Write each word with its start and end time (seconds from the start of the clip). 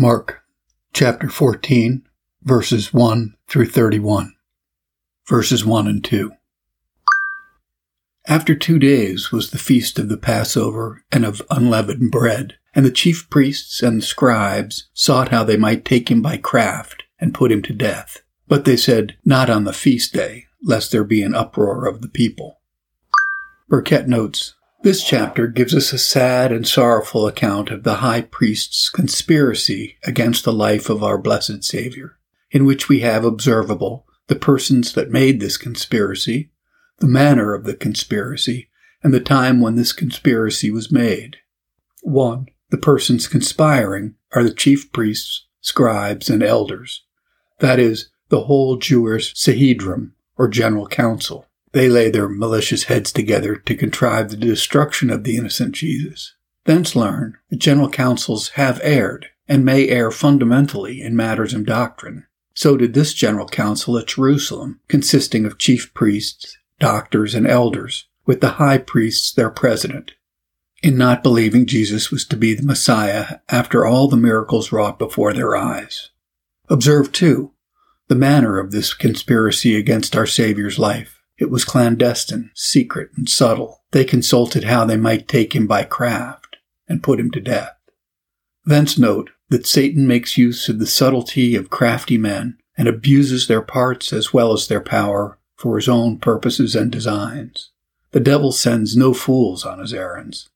Mark 0.00 0.40
chapter 0.94 1.28
14, 1.28 2.08
verses 2.42 2.90
1 2.90 3.34
through 3.50 3.66
31. 3.66 4.32
Verses 5.28 5.62
1 5.62 5.86
and 5.86 6.02
2. 6.02 6.32
After 8.26 8.54
two 8.54 8.78
days 8.78 9.30
was 9.30 9.50
the 9.50 9.58
feast 9.58 9.98
of 9.98 10.08
the 10.08 10.16
Passover 10.16 11.04
and 11.12 11.26
of 11.26 11.42
unleavened 11.50 12.10
bread, 12.10 12.54
and 12.74 12.86
the 12.86 12.90
chief 12.90 13.28
priests 13.28 13.82
and 13.82 13.98
the 13.98 14.06
scribes 14.06 14.88
sought 14.94 15.28
how 15.28 15.44
they 15.44 15.58
might 15.58 15.84
take 15.84 16.10
him 16.10 16.22
by 16.22 16.38
craft 16.38 17.02
and 17.20 17.34
put 17.34 17.52
him 17.52 17.60
to 17.64 17.74
death. 17.74 18.22
But 18.48 18.64
they 18.64 18.78
said, 18.78 19.18
Not 19.22 19.50
on 19.50 19.64
the 19.64 19.74
feast 19.74 20.14
day, 20.14 20.46
lest 20.64 20.92
there 20.92 21.04
be 21.04 21.22
an 21.22 21.34
uproar 21.34 21.86
of 21.86 22.00
the 22.00 22.08
people. 22.08 22.62
Burkitt 23.68 24.06
notes, 24.08 24.54
this 24.82 25.04
chapter 25.04 25.46
gives 25.46 25.74
us 25.74 25.92
a 25.92 25.98
sad 25.98 26.50
and 26.50 26.66
sorrowful 26.66 27.26
account 27.26 27.70
of 27.70 27.82
the 27.82 27.96
high 27.96 28.22
priest's 28.22 28.88
conspiracy 28.88 29.98
against 30.04 30.44
the 30.44 30.52
life 30.52 30.88
of 30.88 31.02
our 31.02 31.18
blessed 31.18 31.62
Savior, 31.62 32.16
in 32.50 32.64
which 32.64 32.88
we 32.88 33.00
have 33.00 33.24
observable 33.24 34.06
the 34.28 34.36
persons 34.36 34.94
that 34.94 35.10
made 35.10 35.40
this 35.40 35.56
conspiracy, 35.56 36.50
the 36.98 37.06
manner 37.06 37.52
of 37.52 37.64
the 37.64 37.74
conspiracy, 37.74 38.70
and 39.02 39.12
the 39.12 39.20
time 39.20 39.60
when 39.60 39.74
this 39.74 39.92
conspiracy 39.92 40.70
was 40.70 40.90
made. 40.90 41.36
1. 42.02 42.46
The 42.70 42.78
persons 42.78 43.28
conspiring 43.28 44.14
are 44.32 44.42
the 44.42 44.54
chief 44.54 44.92
priests, 44.92 45.46
scribes, 45.60 46.30
and 46.30 46.42
elders, 46.42 47.04
that 47.58 47.78
is, 47.78 48.08
the 48.28 48.44
whole 48.44 48.76
Jewish 48.76 49.34
Sanhedrim, 49.34 50.12
or 50.38 50.48
General 50.48 50.86
Council. 50.86 51.46
They 51.72 51.88
lay 51.88 52.10
their 52.10 52.28
malicious 52.28 52.84
heads 52.84 53.12
together 53.12 53.56
to 53.56 53.76
contrive 53.76 54.30
the 54.30 54.36
destruction 54.36 55.10
of 55.10 55.24
the 55.24 55.36
innocent 55.36 55.74
Jesus. 55.74 56.34
Thence 56.64 56.96
learn 56.96 57.36
that 57.48 57.58
general 57.58 57.88
councils 57.88 58.50
have 58.50 58.80
erred, 58.82 59.26
and 59.48 59.64
may 59.64 59.88
err 59.88 60.10
fundamentally 60.10 61.00
in 61.00 61.16
matters 61.16 61.54
of 61.54 61.66
doctrine. 61.66 62.26
So 62.54 62.76
did 62.76 62.94
this 62.94 63.14
general 63.14 63.46
council 63.46 63.96
at 63.98 64.08
Jerusalem, 64.08 64.80
consisting 64.88 65.46
of 65.46 65.58
chief 65.58 65.94
priests, 65.94 66.58
doctors, 66.78 67.34
and 67.34 67.46
elders, 67.46 68.06
with 68.26 68.40
the 68.40 68.50
high 68.50 68.78
priests 68.78 69.32
their 69.32 69.50
president, 69.50 70.12
in 70.82 70.96
not 70.96 71.22
believing 71.22 71.66
Jesus 71.66 72.10
was 72.10 72.24
to 72.26 72.36
be 72.36 72.54
the 72.54 72.62
Messiah 72.62 73.38
after 73.48 73.86
all 73.86 74.08
the 74.08 74.16
miracles 74.16 74.72
wrought 74.72 74.98
before 74.98 75.32
their 75.32 75.56
eyes. 75.56 76.10
Observe, 76.68 77.12
too, 77.12 77.52
the 78.08 78.14
manner 78.14 78.58
of 78.58 78.70
this 78.72 78.92
conspiracy 78.92 79.76
against 79.76 80.16
our 80.16 80.26
Saviour's 80.26 80.78
life. 80.78 81.19
It 81.40 81.50
was 81.50 81.64
clandestine, 81.64 82.50
secret, 82.54 83.10
and 83.16 83.28
subtle. 83.28 83.82
They 83.92 84.04
consulted 84.04 84.64
how 84.64 84.84
they 84.84 84.98
might 84.98 85.26
take 85.26 85.54
him 85.54 85.66
by 85.66 85.84
craft 85.84 86.56
and 86.86 87.02
put 87.02 87.18
him 87.18 87.30
to 87.30 87.40
death. 87.40 87.76
Thence 88.66 88.98
note 88.98 89.30
that 89.48 89.66
Satan 89.66 90.06
makes 90.06 90.36
use 90.36 90.68
of 90.68 90.78
the 90.78 90.86
subtlety 90.86 91.56
of 91.56 91.70
crafty 91.70 92.18
men 92.18 92.58
and 92.76 92.86
abuses 92.86 93.48
their 93.48 93.62
parts 93.62 94.12
as 94.12 94.34
well 94.34 94.52
as 94.52 94.68
their 94.68 94.82
power 94.82 95.38
for 95.56 95.76
his 95.76 95.88
own 95.88 96.18
purposes 96.18 96.76
and 96.76 96.92
designs. 96.92 97.70
The 98.12 98.20
devil 98.20 98.52
sends 98.52 98.96
no 98.96 99.14
fools 99.14 99.64
on 99.64 99.78
his 99.78 99.94
errands. 99.94 100.50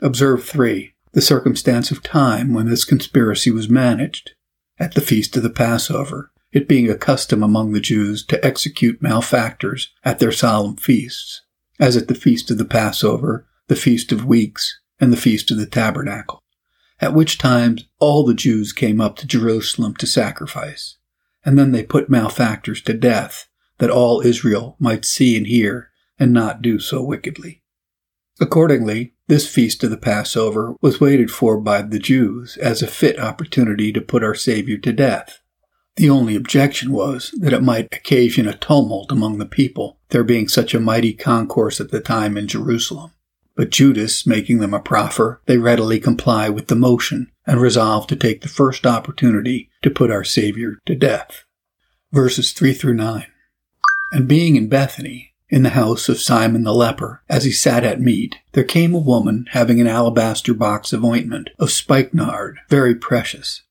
Observe 0.00 0.44
3. 0.44 0.92
The 1.12 1.22
circumstance 1.22 1.90
of 1.90 2.02
time 2.02 2.52
when 2.52 2.68
this 2.68 2.84
conspiracy 2.84 3.50
was 3.50 3.68
managed. 3.68 4.32
At 4.78 4.94
the 4.94 5.00
feast 5.00 5.36
of 5.36 5.42
the 5.42 5.50
Passover, 5.50 6.32
it 6.56 6.66
being 6.66 6.88
a 6.88 6.96
custom 6.96 7.42
among 7.42 7.72
the 7.72 7.80
Jews 7.80 8.24
to 8.24 8.42
execute 8.42 9.02
malefactors 9.02 9.92
at 10.06 10.20
their 10.20 10.32
solemn 10.32 10.76
feasts, 10.76 11.42
as 11.78 11.98
at 11.98 12.08
the 12.08 12.14
feast 12.14 12.50
of 12.50 12.56
the 12.56 12.64
Passover, 12.64 13.46
the 13.66 13.76
feast 13.76 14.10
of 14.10 14.24
weeks, 14.24 14.80
and 14.98 15.12
the 15.12 15.18
feast 15.18 15.50
of 15.50 15.58
the 15.58 15.66
tabernacle, 15.66 16.42
at 16.98 17.12
which 17.12 17.36
times 17.36 17.84
all 17.98 18.24
the 18.24 18.32
Jews 18.32 18.72
came 18.72 19.02
up 19.02 19.16
to 19.16 19.26
Jerusalem 19.26 19.96
to 19.96 20.06
sacrifice, 20.06 20.96
and 21.44 21.58
then 21.58 21.72
they 21.72 21.82
put 21.82 22.08
malefactors 22.08 22.80
to 22.84 22.94
death, 22.94 23.50
that 23.76 23.90
all 23.90 24.22
Israel 24.22 24.76
might 24.80 25.04
see 25.04 25.36
and 25.36 25.46
hear, 25.46 25.90
and 26.18 26.32
not 26.32 26.62
do 26.62 26.78
so 26.78 27.02
wickedly. 27.02 27.62
Accordingly, 28.40 29.12
this 29.28 29.46
feast 29.46 29.84
of 29.84 29.90
the 29.90 29.98
Passover 29.98 30.74
was 30.80 31.02
waited 31.02 31.30
for 31.30 31.60
by 31.60 31.82
the 31.82 31.98
Jews 31.98 32.56
as 32.56 32.80
a 32.80 32.86
fit 32.86 33.20
opportunity 33.20 33.92
to 33.92 34.00
put 34.00 34.24
our 34.24 34.34
Savior 34.34 34.78
to 34.78 34.94
death. 34.94 35.42
The 35.96 36.10
only 36.10 36.36
objection 36.36 36.92
was 36.92 37.32
that 37.38 37.54
it 37.54 37.62
might 37.62 37.88
occasion 37.92 38.46
a 38.46 38.56
tumult 38.56 39.10
among 39.10 39.38
the 39.38 39.46
people, 39.46 39.98
there 40.10 40.24
being 40.24 40.46
such 40.46 40.74
a 40.74 40.80
mighty 40.80 41.14
concourse 41.14 41.80
at 41.80 41.90
the 41.90 42.00
time 42.00 42.36
in 42.36 42.48
Jerusalem. 42.48 43.12
But 43.56 43.70
Judas, 43.70 44.26
making 44.26 44.58
them 44.58 44.74
a 44.74 44.80
proffer, 44.80 45.40
they 45.46 45.56
readily 45.56 45.98
comply 45.98 46.50
with 46.50 46.66
the 46.66 46.74
motion, 46.74 47.32
and 47.46 47.60
resolve 47.60 48.06
to 48.08 48.16
take 48.16 48.42
the 48.42 48.48
first 48.48 48.86
opportunity 48.86 49.70
to 49.80 49.90
put 49.90 50.10
our 50.10 50.24
Savior 50.24 50.78
to 50.84 50.94
death. 50.94 51.44
Verses 52.12 52.52
3 52.52 52.74
through 52.74 52.94
9. 52.94 53.26
And 54.12 54.28
being 54.28 54.56
in 54.56 54.68
Bethany, 54.68 55.32
in 55.48 55.62
the 55.62 55.70
house 55.70 56.10
of 56.10 56.20
Simon 56.20 56.64
the 56.64 56.74
leper, 56.74 57.22
as 57.30 57.44
he 57.44 57.52
sat 57.52 57.84
at 57.84 58.00
meat, 58.00 58.36
there 58.52 58.64
came 58.64 58.94
a 58.94 58.98
woman 58.98 59.46
having 59.52 59.80
an 59.80 59.86
alabaster 59.86 60.52
box 60.52 60.92
of 60.92 61.04
ointment 61.04 61.48
of 61.58 61.70
spikenard, 61.70 62.58
very 62.68 62.94
precious 62.94 63.62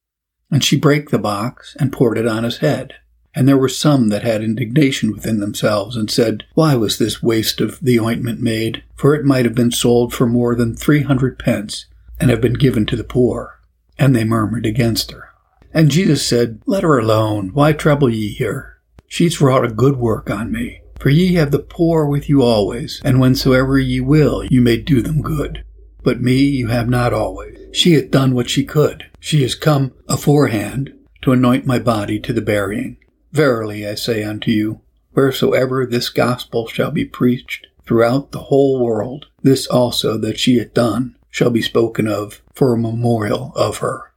and 0.52 0.64
she 0.64 0.78
brake 0.78 1.10
the 1.10 1.20
box 1.20 1.76
and 1.80 1.94
poured 1.94 2.18
it 2.18 2.28
on 2.28 2.44
his 2.44 2.58
head. 2.58 2.96
And 3.36 3.48
there 3.48 3.58
were 3.58 3.70
some 3.70 4.10
that 4.10 4.24
had 4.24 4.42
indignation 4.42 5.12
within 5.12 5.42
themselves 5.42 5.98
and 5.98 6.10
said, 6.10 6.46
Why 6.54 6.76
was 6.76 6.98
this 6.98 7.22
waste 7.22 7.60
of 7.60 7.80
the 7.82 8.00
ointment 8.00 8.40
made? 8.40 8.84
For 8.96 9.14
it 9.14 9.26
might 9.26 9.44
have 9.44 9.56
been 9.56 9.72
sold 9.72 10.14
for 10.14 10.26
more 10.26 10.56
than 10.56 10.76
three 10.76 11.02
hundred 11.02 11.38
pence 11.38 11.86
and 12.20 12.30
have 12.30 12.40
been 12.40 12.54
given 12.54 12.86
to 12.86 12.96
the 12.96 13.04
poor. 13.04 13.60
And 14.00 14.16
they 14.16 14.24
murmured 14.24 14.66
against 14.66 15.12
her. 15.12 15.30
And 15.74 15.92
Jesus 15.92 16.26
said, 16.26 16.62
Let 16.66 16.84
her 16.84 16.98
alone. 16.98 17.50
Why 17.54 17.74
trouble 17.74 18.10
ye 18.10 18.36
her? 18.38 18.80
She's 19.08 19.42
wrought 19.42 19.66
a 19.66 19.70
good 19.70 19.98
work 19.98 20.30
on 20.30 20.52
me. 20.52 20.82
For 21.00 21.10
ye 21.10 21.34
have 21.34 21.52
the 21.52 21.60
poor 21.60 22.06
with 22.06 22.30
you 22.30 22.42
always, 22.42 23.02
and 23.04 23.18
whensoever 23.18 23.78
ye 23.78 24.00
will, 24.00 24.46
you 24.46 24.62
may 24.62 24.78
do 24.78 25.02
them 25.02 25.22
good. 25.22 25.66
But 26.04 26.22
me 26.22 26.38
you 26.38 26.68
have 26.68 26.88
not 26.88 27.12
always. 27.12 27.58
She 27.74 27.94
hath 27.94 28.12
done 28.12 28.34
what 28.34 28.50
she 28.50 28.64
could. 28.64 29.10
She 29.26 29.44
is 29.44 29.56
come 29.56 29.92
aforehand 30.08 30.94
to 31.24 31.32
anoint 31.32 31.66
my 31.66 31.80
body 31.80 32.20
to 32.20 32.32
the 32.32 32.44
burying. 32.44 32.98
Verily 33.32 33.88
I 33.88 33.96
say 33.96 34.24
unto 34.24 34.52
you, 34.52 34.82
wheresoever 35.14 35.84
this 35.84 36.10
gospel 36.10 36.68
shall 36.68 36.92
be 36.92 37.06
preached 37.06 37.66
throughout 37.88 38.32
the 38.32 38.44
whole 38.54 38.80
world, 38.80 39.26
this 39.42 39.66
also 39.66 40.20
that 40.20 40.38
she 40.38 40.60
hath 40.60 40.76
done 40.76 41.18
shall 41.32 41.50
be 41.50 41.64
spoken 41.64 42.08
of 42.08 42.44
for 42.54 42.72
a 42.72 42.78
memorial 42.78 43.52
of 43.56 43.78
her. 43.78 44.14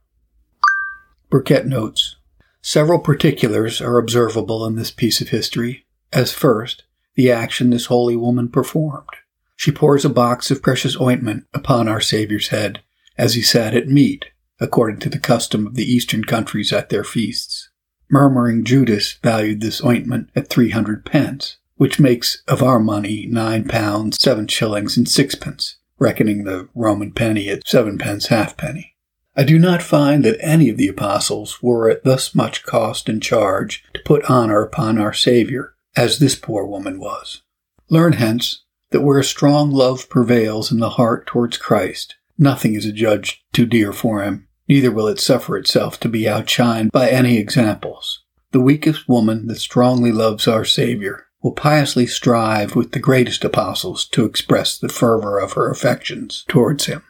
Burkitt 1.30 1.64
notes, 1.64 2.16
Several 2.60 2.98
particulars 2.98 3.80
are 3.80 3.96
observable 3.96 4.66
in 4.66 4.76
this 4.76 4.90
piece 4.90 5.22
of 5.22 5.30
history. 5.30 5.86
As 6.12 6.34
first, 6.34 6.84
the 7.14 7.32
action 7.32 7.70
this 7.70 7.86
holy 7.86 8.14
woman 8.14 8.50
performed. 8.50 9.08
She 9.56 9.72
pours 9.72 10.04
a 10.04 10.10
box 10.10 10.50
of 10.50 10.60
precious 10.60 11.00
ointment 11.00 11.46
upon 11.54 11.88
our 11.88 12.02
Saviour's 12.02 12.48
head 12.48 12.82
as 13.16 13.32
he 13.32 13.40
sat 13.40 13.74
at 13.74 13.88
meat 13.88 14.26
according 14.60 15.00
to 15.00 15.08
the 15.08 15.18
custom 15.18 15.66
of 15.66 15.74
the 15.74 15.90
eastern 15.90 16.24
countries 16.24 16.72
at 16.72 16.88
their 16.88 17.04
feasts. 17.04 17.70
Murmuring 18.10 18.64
Judas 18.64 19.18
valued 19.22 19.60
this 19.60 19.84
ointment 19.84 20.30
at 20.34 20.48
three 20.48 20.70
hundred 20.70 21.04
pence, 21.04 21.58
which 21.76 22.00
makes 22.00 22.42
of 22.48 22.62
our 22.62 22.80
money 22.80 23.26
nine 23.26 23.68
pounds, 23.68 24.16
seven 24.20 24.48
shillings, 24.48 24.96
and 24.96 25.08
sixpence, 25.08 25.76
reckoning 25.98 26.44
the 26.44 26.68
Roman 26.74 27.12
penny 27.12 27.48
at 27.48 27.66
seven 27.68 27.98
pence 27.98 28.28
halfpenny. 28.28 28.96
I 29.36 29.44
do 29.44 29.58
not 29.58 29.82
find 29.82 30.24
that 30.24 30.38
any 30.40 30.68
of 30.68 30.76
the 30.76 30.88
apostles 30.88 31.62
were 31.62 31.88
at 31.88 32.02
thus 32.02 32.34
much 32.34 32.64
cost 32.64 33.08
and 33.08 33.22
charge 33.22 33.84
to 33.94 34.00
put 34.04 34.28
honor 34.28 34.62
upon 34.62 34.98
our 34.98 35.12
Saviour, 35.12 35.74
as 35.96 36.18
this 36.18 36.34
poor 36.34 36.66
woman 36.66 36.98
was. 36.98 37.42
Learn 37.88 38.14
hence 38.14 38.64
that 38.90 39.02
where 39.02 39.18
a 39.18 39.24
strong 39.24 39.70
love 39.70 40.08
prevails 40.08 40.72
in 40.72 40.80
the 40.80 40.90
heart 40.90 41.26
towards 41.26 41.58
Christ, 41.58 42.16
nothing 42.36 42.74
is 42.74 42.84
adjudged 42.84 43.40
too 43.52 43.66
dear 43.66 43.92
for 43.92 44.22
him, 44.22 44.47
neither 44.68 44.90
will 44.90 45.08
it 45.08 45.18
suffer 45.20 45.56
itself 45.56 45.98
to 46.00 46.08
be 46.08 46.22
outshined 46.22 46.90
by 46.92 47.08
any 47.08 47.38
examples. 47.38 48.24
The 48.52 48.60
weakest 48.60 49.08
woman 49.08 49.46
that 49.48 49.56
strongly 49.56 50.12
loves 50.12 50.46
our 50.46 50.64
Savior 50.64 51.26
will 51.42 51.52
piously 51.52 52.06
strive 52.06 52.74
with 52.74 52.92
the 52.92 52.98
greatest 52.98 53.44
apostles 53.44 54.06
to 54.08 54.24
express 54.24 54.78
the 54.78 54.88
fervor 54.88 55.38
of 55.38 55.52
her 55.52 55.70
affections 55.70 56.44
towards 56.48 56.86
him. 56.86 57.02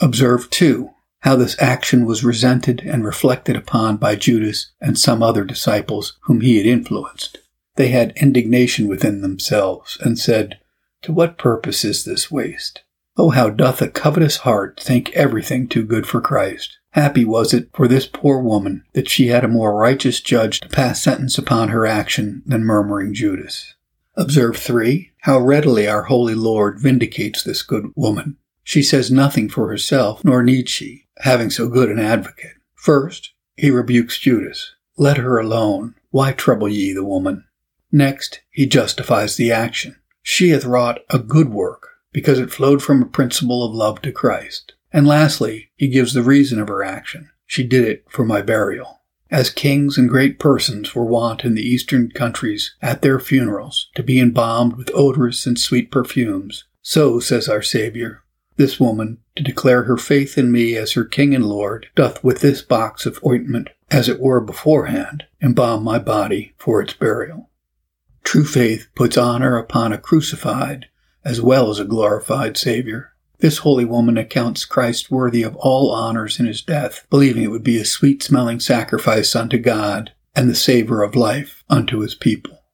Observe, 0.00 0.48
too, 0.50 0.90
how 1.20 1.34
this 1.34 1.60
action 1.60 2.04
was 2.04 2.22
resented 2.22 2.80
and 2.80 3.04
reflected 3.04 3.56
upon 3.56 3.96
by 3.96 4.14
Judas 4.14 4.72
and 4.80 4.98
some 4.98 5.22
other 5.22 5.44
disciples 5.44 6.18
whom 6.22 6.40
he 6.40 6.58
had 6.58 6.66
influenced. 6.66 7.38
They 7.76 7.88
had 7.88 8.12
indignation 8.16 8.88
within 8.88 9.22
themselves 9.22 9.98
and 10.00 10.18
said, 10.18 10.58
To 11.02 11.12
what 11.12 11.38
purpose 11.38 11.84
is 11.84 12.04
this 12.04 12.30
waste? 12.30 12.82
Oh, 13.16 13.30
how 13.30 13.48
doth 13.50 13.80
a 13.80 13.88
covetous 13.88 14.38
heart 14.38 14.78
think 14.78 15.10
everything 15.12 15.68
too 15.68 15.84
good 15.84 16.06
for 16.06 16.20
Christ! 16.20 16.78
Happy 16.96 17.26
was 17.26 17.52
it 17.52 17.68
for 17.74 17.86
this 17.86 18.06
poor 18.06 18.40
woman 18.40 18.82
that 18.94 19.06
she 19.06 19.26
had 19.26 19.44
a 19.44 19.48
more 19.48 19.76
righteous 19.76 20.18
judge 20.18 20.60
to 20.60 20.68
pass 20.70 21.02
sentence 21.02 21.36
upon 21.36 21.68
her 21.68 21.86
action 21.86 22.42
than 22.46 22.64
murmuring 22.64 23.12
Judas. 23.12 23.74
Observe 24.14 24.56
3. 24.56 25.12
How 25.20 25.38
readily 25.38 25.86
our 25.86 26.04
holy 26.04 26.34
Lord 26.34 26.80
vindicates 26.80 27.44
this 27.44 27.60
good 27.60 27.92
woman. 27.94 28.38
She 28.64 28.82
says 28.82 29.10
nothing 29.10 29.50
for 29.50 29.68
herself, 29.68 30.24
nor 30.24 30.42
need 30.42 30.70
she, 30.70 31.06
having 31.18 31.50
so 31.50 31.68
good 31.68 31.90
an 31.90 31.98
advocate. 31.98 32.54
First, 32.74 33.34
he 33.58 33.70
rebukes 33.70 34.18
Judas. 34.18 34.72
Let 34.96 35.18
her 35.18 35.38
alone. 35.38 35.96
Why 36.08 36.32
trouble 36.32 36.66
ye 36.66 36.94
the 36.94 37.04
woman? 37.04 37.44
Next, 37.92 38.40
he 38.50 38.64
justifies 38.64 39.36
the 39.36 39.52
action. 39.52 39.96
She 40.22 40.48
hath 40.48 40.64
wrought 40.64 41.00
a 41.10 41.18
good 41.18 41.50
work, 41.50 41.88
because 42.10 42.38
it 42.38 42.50
flowed 42.50 42.82
from 42.82 43.02
a 43.02 43.06
principle 43.06 43.62
of 43.62 43.74
love 43.74 44.00
to 44.00 44.12
Christ. 44.12 44.72
And 44.96 45.06
lastly, 45.06 45.72
he 45.76 45.88
gives 45.88 46.14
the 46.14 46.22
reason 46.22 46.58
of 46.58 46.68
her 46.68 46.82
action. 46.82 47.28
She 47.44 47.64
did 47.64 47.84
it 47.84 48.06
for 48.08 48.24
my 48.24 48.40
burial. 48.40 49.02
As 49.30 49.50
kings 49.50 49.98
and 49.98 50.08
great 50.08 50.38
persons 50.38 50.94
were 50.94 51.04
wont 51.04 51.44
in 51.44 51.54
the 51.54 51.60
eastern 51.60 52.10
countries 52.10 52.74
at 52.80 53.02
their 53.02 53.20
funerals 53.20 53.90
to 53.94 54.02
be 54.02 54.18
embalmed 54.18 54.72
with 54.72 54.90
odorous 54.94 55.44
and 55.46 55.60
sweet 55.60 55.90
perfumes, 55.90 56.64
so, 56.80 57.20
says 57.20 57.46
our 57.46 57.60
Saviour, 57.60 58.24
this 58.56 58.80
woman, 58.80 59.18
to 59.34 59.42
declare 59.42 59.82
her 59.82 59.98
faith 59.98 60.38
in 60.38 60.50
me 60.50 60.76
as 60.76 60.92
her 60.92 61.04
King 61.04 61.34
and 61.34 61.44
Lord, 61.44 61.88
doth 61.94 62.24
with 62.24 62.40
this 62.40 62.62
box 62.62 63.04
of 63.04 63.20
ointment, 63.22 63.68
as 63.90 64.08
it 64.08 64.18
were 64.18 64.40
beforehand, 64.40 65.26
embalm 65.42 65.84
my 65.84 65.98
body 65.98 66.54
for 66.56 66.80
its 66.80 66.94
burial. 66.94 67.50
True 68.24 68.46
faith 68.46 68.88
puts 68.94 69.18
honor 69.18 69.58
upon 69.58 69.92
a 69.92 69.98
crucified 69.98 70.86
as 71.22 71.42
well 71.42 71.68
as 71.68 71.78
a 71.78 71.84
glorified 71.84 72.56
Savior. 72.56 73.12
This 73.38 73.58
holy 73.58 73.84
woman 73.84 74.16
accounts 74.16 74.64
Christ 74.64 75.10
worthy 75.10 75.42
of 75.42 75.56
all 75.56 75.90
honors 75.90 76.40
in 76.40 76.46
his 76.46 76.62
death, 76.62 77.06
believing 77.10 77.42
it 77.42 77.50
would 77.50 77.64
be 77.64 77.78
a 77.78 77.84
sweet 77.84 78.22
smelling 78.22 78.60
sacrifice 78.60 79.36
unto 79.36 79.58
God 79.58 80.12
and 80.34 80.48
the 80.48 80.54
savor 80.54 81.02
of 81.02 81.14
life 81.14 81.64
unto 81.68 82.00
his 82.00 82.14
people. 82.14 82.64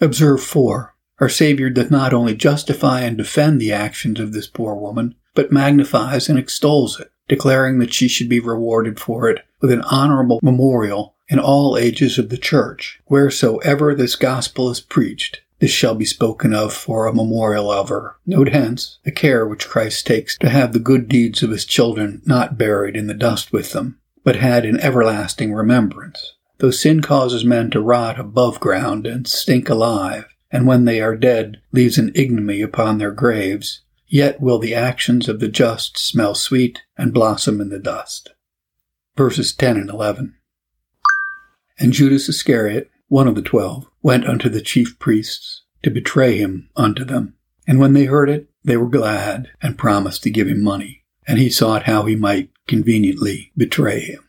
Observe 0.00 0.42
4. 0.42 0.94
Our 1.18 1.28
Savior 1.28 1.70
doth 1.70 1.90
not 1.90 2.12
only 2.12 2.34
justify 2.34 3.00
and 3.00 3.16
defend 3.16 3.60
the 3.60 3.72
actions 3.72 4.20
of 4.20 4.32
this 4.32 4.46
poor 4.46 4.74
woman, 4.74 5.14
but 5.34 5.52
magnifies 5.52 6.28
and 6.28 6.38
extols 6.38 7.00
it, 7.00 7.10
declaring 7.28 7.78
that 7.78 7.92
she 7.92 8.08
should 8.08 8.28
be 8.28 8.40
rewarded 8.40 9.00
for 9.00 9.28
it 9.28 9.44
with 9.60 9.70
an 9.70 9.82
honorable 9.82 10.40
memorial 10.42 11.14
in 11.28 11.38
all 11.38 11.76
ages 11.76 12.18
of 12.18 12.28
the 12.28 12.36
church, 12.36 13.00
wheresoever 13.06 13.94
this 13.94 14.16
gospel 14.16 14.70
is 14.70 14.80
preached. 14.80 15.40
This 15.58 15.70
shall 15.70 15.94
be 15.94 16.04
spoken 16.04 16.52
of 16.52 16.74
for 16.74 17.06
a 17.06 17.14
memorial 17.14 17.70
of 17.70 17.88
her. 17.88 18.16
Note 18.26 18.50
hence 18.50 18.98
the 19.04 19.10
care 19.10 19.46
which 19.46 19.68
Christ 19.68 20.06
takes 20.06 20.36
to 20.38 20.50
have 20.50 20.72
the 20.72 20.78
good 20.78 21.08
deeds 21.08 21.42
of 21.42 21.50
his 21.50 21.64
children 21.64 22.20
not 22.26 22.58
buried 22.58 22.96
in 22.96 23.06
the 23.06 23.14
dust 23.14 23.52
with 23.52 23.72
them, 23.72 23.98
but 24.22 24.36
had 24.36 24.66
in 24.66 24.78
everlasting 24.80 25.54
remembrance. 25.54 26.34
Though 26.58 26.70
sin 26.70 27.00
causes 27.00 27.44
men 27.44 27.70
to 27.70 27.80
rot 27.80 28.18
above 28.18 28.60
ground 28.60 29.06
and 29.06 29.26
stink 29.26 29.68
alive, 29.68 30.26
and 30.50 30.66
when 30.66 30.84
they 30.84 31.00
are 31.00 31.16
dead 31.16 31.60
leaves 31.72 31.98
an 31.98 32.12
ignominy 32.14 32.62
upon 32.62 32.98
their 32.98 33.10
graves, 33.10 33.80
yet 34.06 34.40
will 34.40 34.58
the 34.58 34.74
actions 34.74 35.28
of 35.28 35.40
the 35.40 35.48
just 35.48 35.98
smell 35.98 36.34
sweet 36.34 36.82
and 36.96 37.12
blossom 37.12 37.60
in 37.60 37.70
the 37.70 37.78
dust. 37.78 38.30
Verses 39.16 39.54
10 39.54 39.76
and 39.76 39.90
11. 39.90 40.34
And 41.78 41.92
Judas 41.92 42.28
Iscariot, 42.28 42.90
one 43.08 43.28
of 43.28 43.34
the 43.34 43.42
twelve, 43.42 43.86
went 44.02 44.26
unto 44.26 44.48
the 44.48 44.60
chief 44.60 44.98
priests 44.98 45.62
to 45.82 45.90
betray 45.90 46.36
him 46.36 46.68
unto 46.76 47.04
them. 47.04 47.34
And 47.66 47.78
when 47.78 47.92
they 47.92 48.04
heard 48.04 48.30
it, 48.30 48.48
they 48.64 48.76
were 48.76 48.88
glad 48.88 49.50
and 49.62 49.78
promised 49.78 50.22
to 50.24 50.30
give 50.30 50.48
him 50.48 50.62
money. 50.62 51.04
And 51.26 51.38
he 51.38 51.50
sought 51.50 51.84
how 51.84 52.04
he 52.04 52.16
might 52.16 52.50
conveniently 52.66 53.52
betray 53.56 54.00
him. 54.00 54.28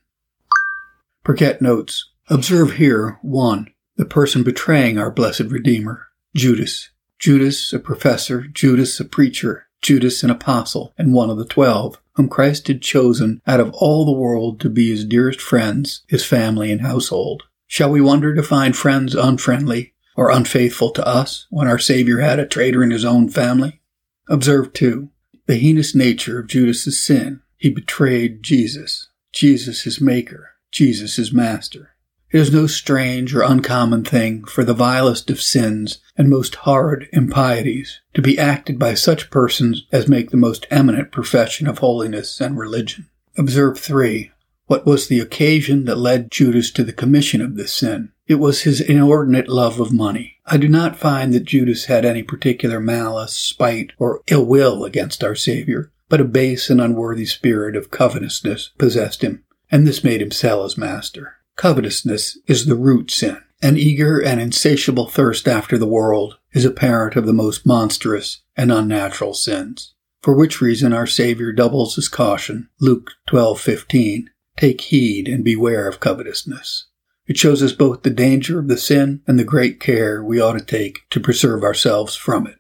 Burkitt 1.24 1.62
notes, 1.62 2.10
observe 2.30 2.74
here, 2.74 3.20
one, 3.22 3.74
the 3.96 4.06
person 4.06 4.44
betraying 4.44 4.98
our 4.98 5.12
blessed 5.12 5.42
Redeemer, 5.42 6.08
Judas. 6.36 6.90
Judas, 7.20 7.74
a 7.74 7.80
professor, 7.80 8.48
Judas, 8.48 9.00
a 9.00 9.06
preacher, 9.06 9.68
Judas, 9.82 10.24
an 10.24 10.30
apostle, 10.30 10.94
and 10.98 11.14
one 11.14 11.32
of 11.32 11.38
the 11.38 11.46
twelve, 11.46 12.00
whom 12.14 12.30
Christ 12.30 12.68
had 12.68 12.82
chosen 12.82 13.42
out 13.48 13.60
of 13.60 13.74
all 13.74 14.06
the 14.06 14.12
world 14.12 14.60
to 14.60 14.70
be 14.70 14.90
his 14.90 15.04
dearest 15.04 15.42
friends, 15.42 16.04
his 16.08 16.24
family, 16.24 16.72
and 16.72 16.82
household. 16.82 17.44
Shall 17.68 17.92
we 17.92 18.02
wonder 18.02 18.34
to 18.34 18.42
find 18.42 18.76
friends 18.76 19.14
unfriendly 19.14 19.94
or 20.16 20.32
unfaithful 20.32 20.92
to 20.92 21.06
us 21.06 21.46
when 21.50 21.68
our 21.68 21.78
Savior 21.78 22.20
had 22.20 22.40
a 22.40 22.46
traitor 22.46 22.82
in 22.82 22.92
his 22.92 23.06
own 23.06 23.30
family? 23.30 23.82
Observe, 24.30 24.74
too, 24.74 25.10
the 25.46 25.58
heinous 25.58 25.94
nature 25.94 26.40
of 26.40 26.48
Judas's 26.48 27.04
sin. 27.04 27.42
He 27.58 27.70
betrayed 27.70 28.44
Jesus, 28.44 29.10
Jesus 29.32 29.84
his 29.84 30.00
Maker, 30.00 30.52
Jesus 30.72 31.18
his 31.18 31.34
Master. 31.34 31.92
It 32.30 32.40
is 32.40 32.52
no 32.52 32.68
strange 32.68 33.34
or 33.34 33.42
uncommon 33.42 34.04
thing 34.04 34.44
for 34.44 34.66
the 34.66 34.74
vilest 34.74 35.30
of 35.30 35.42
sins 35.42 36.00
and 36.18 36.30
most 36.30 36.56
horrid 36.56 37.08
impieties 37.14 38.02
to 38.14 38.22
be 38.22 38.38
acted 38.38 38.78
by 38.78 38.96
such 38.96 39.30
persons 39.30 39.86
as 39.92 40.10
make 40.10 40.32
the 40.32 40.38
most 40.38 40.68
eminent 40.70 41.12
profession 41.12 41.68
of 41.68 41.78
holiness 41.78 42.42
and 42.42 42.58
religion. 42.58 43.08
Observe 43.38 43.80
3. 43.80 44.32
What 44.68 44.86
was 44.86 45.08
the 45.08 45.22
occasion 45.22 45.86
that 45.86 45.98
led 45.98 46.30
Judas 46.30 46.72
to 46.72 46.84
the 46.84 46.94
commission 46.94 47.42
of 47.42 47.56
this 47.56 47.74
sin? 47.74 48.12
It 48.28 48.36
was 48.36 48.64
his 48.64 48.82
inordinate 48.82 49.48
love 49.48 49.80
of 49.80 49.94
money. 49.94 50.40
I 50.46 50.58
do 50.58 50.68
not 50.68 50.98
find 50.98 51.34
that 51.34 51.46
Judas 51.46 51.86
had 51.86 52.04
any 52.04 52.22
particular 52.22 52.82
malice, 52.82 53.34
spite, 53.34 53.94
or 53.98 54.22
ill 54.28 54.46
will 54.46 54.84
against 54.84 55.24
our 55.24 55.36
Savior, 55.36 55.94
but 56.10 56.20
a 56.20 56.26
base 56.26 56.70
and 56.70 56.82
unworthy 56.82 57.26
spirit 57.26 57.78
of 57.78 57.92
covetousness 57.92 58.72
possessed 58.78 59.22
him, 59.22 59.46
and 59.72 59.88
this 59.88 60.04
made 60.04 60.22
him 60.22 60.32
sell 60.32 60.64
his 60.64 60.78
master. 60.78 61.38
Covetousness 61.56 62.38
is 62.48 62.66
the 62.66 62.76
root 62.76 63.10
sin. 63.10 63.38
An 63.62 63.78
eager 63.78 64.22
and 64.22 64.42
insatiable 64.42 65.08
thirst 65.08 65.48
after 65.48 65.78
the 65.78 65.88
world 65.88 66.38
is 66.52 66.66
a 66.66 66.72
parent 66.72 67.16
of 67.16 67.26
the 67.26 67.34
most 67.34 67.66
monstrous 67.66 68.42
and 68.58 68.70
unnatural 68.72 69.34
sins. 69.34 69.94
For 70.22 70.36
which 70.36 70.60
reason 70.60 70.92
our 70.92 71.08
Savior 71.08 71.54
doubles 71.54 71.96
his 71.96 72.10
caution, 72.10 72.68
Luke 72.82 73.12
12:15, 73.28 74.28
Take 74.58 74.82
heed 74.82 75.28
and 75.28 75.44
beware 75.44 75.88
of 75.88 76.00
covetousness. 76.00 76.88
It 77.28 77.38
shows 77.38 77.62
us 77.62 77.74
both 77.74 78.02
the 78.02 78.10
danger 78.10 78.58
of 78.58 78.68
the 78.68 78.78
sin 78.78 79.22
and 79.28 79.38
the 79.38 79.44
great 79.44 79.80
care 79.80 80.24
we 80.24 80.42
ought 80.42 80.54
to 80.54 80.66
take 80.66 81.08
to 81.12 81.20
preserve 81.20 81.64
ourselves 81.64 82.16
from 82.16 82.48
it. 82.48 82.56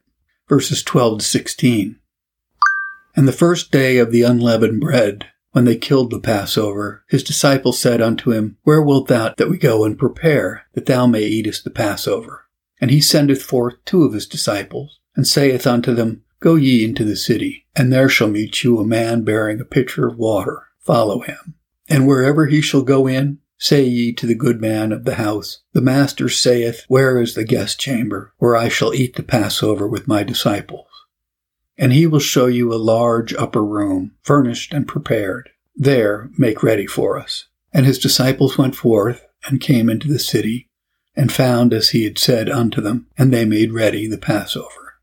Verses 0.48 0.84
12 0.84 1.20
to 1.20 1.26
16. 1.26 2.00
And 3.16 3.28
the 3.28 3.32
first 3.32 3.72
day 3.72 3.98
of 3.98 4.12
the 4.12 4.22
unleavened 4.22 4.80
bread, 4.80 5.26
when 5.52 5.66
they 5.66 5.76
killed 5.76 6.12
the 6.12 6.20
Passover, 6.20 7.04
his 7.10 7.24
disciples 7.24 7.80
said 7.80 8.00
unto 8.00 8.32
him, 8.32 8.58
Where 8.62 8.82
wilt 8.82 9.08
thou 9.08 9.34
that 9.36 9.50
we 9.50 9.58
go 9.58 9.84
and 9.84 9.98
prepare, 9.98 10.68
that 10.74 10.86
thou 10.86 11.08
may 11.08 11.24
eatest 11.24 11.64
the 11.64 11.72
Passover? 11.72 12.46
And 12.80 12.92
he 12.92 13.02
sendeth 13.02 13.42
forth 13.42 13.74
two 13.86 14.04
of 14.04 14.14
his 14.14 14.28
disciples, 14.28 15.00
and 15.16 15.26
saith 15.26 15.66
unto 15.66 15.95
them, 15.95 16.24
Go 16.40 16.54
ye 16.54 16.86
into 16.86 17.04
the 17.04 17.16
city, 17.16 17.66
and 17.76 17.92
there 17.92 18.07
shall 18.07 18.28
meet 18.28 18.64
you 18.64 18.78
a 18.80 18.86
man 18.86 19.24
bearing 19.24 19.60
a 19.60 19.66
pitcher 19.66 20.07
of 20.07 20.18
water. 20.18 20.68
Follow 20.80 21.21
him. 21.21 21.56
And 21.88 22.08
wherever 22.08 22.48
he 22.48 22.62
shall 22.62 22.82
go 22.82 23.08
in, 23.08 23.40
say 23.58 23.84
ye 23.84 24.14
to 24.14 24.26
the 24.26 24.36
good 24.36 24.62
man 24.62 24.92
of 24.92 25.06
the 25.06 25.16
house, 25.16 25.62
The 25.74 25.82
Master 25.82 26.30
saith, 26.30 26.84
Where 26.88 27.22
is 27.22 27.34
the 27.34 27.46
guest 27.46 27.80
chamber, 27.80 28.34
where 28.38 28.56
I 28.56 28.70
shall 28.70 28.94
eat 28.94 29.16
the 29.16 29.24
Passover 29.24 29.88
with 29.88 30.08
my 30.08 30.24
disciples? 30.24 30.88
And 31.78 31.94
he 31.94 32.08
will 32.08 32.20
show 32.20 32.48
you 32.48 32.74
a 32.74 32.76
large 32.76 33.34
upper 33.34 33.64
room, 33.64 34.14
furnished 34.22 34.74
and 34.74 34.88
prepared. 34.88 35.50
There 35.76 36.30
make 36.38 36.64
ready 36.64 36.88
for 36.88 37.20
us. 37.20 37.48
And 37.72 37.86
his 37.86 38.00
disciples 38.00 38.58
went 38.58 38.76
forth 38.76 39.26
and 39.46 39.62
came 39.62 39.90
into 39.90 40.08
the 40.08 40.20
city, 40.20 40.70
and 41.16 41.32
found 41.32 41.74
as 41.74 41.90
he 41.90 42.04
had 42.04 42.18
said 42.18 42.50
unto 42.50 42.82
them, 42.82 43.08
and 43.18 43.32
they 43.32 43.46
made 43.46 43.72
ready 43.72 44.08
the 44.08 44.18
Passover. 44.18 44.96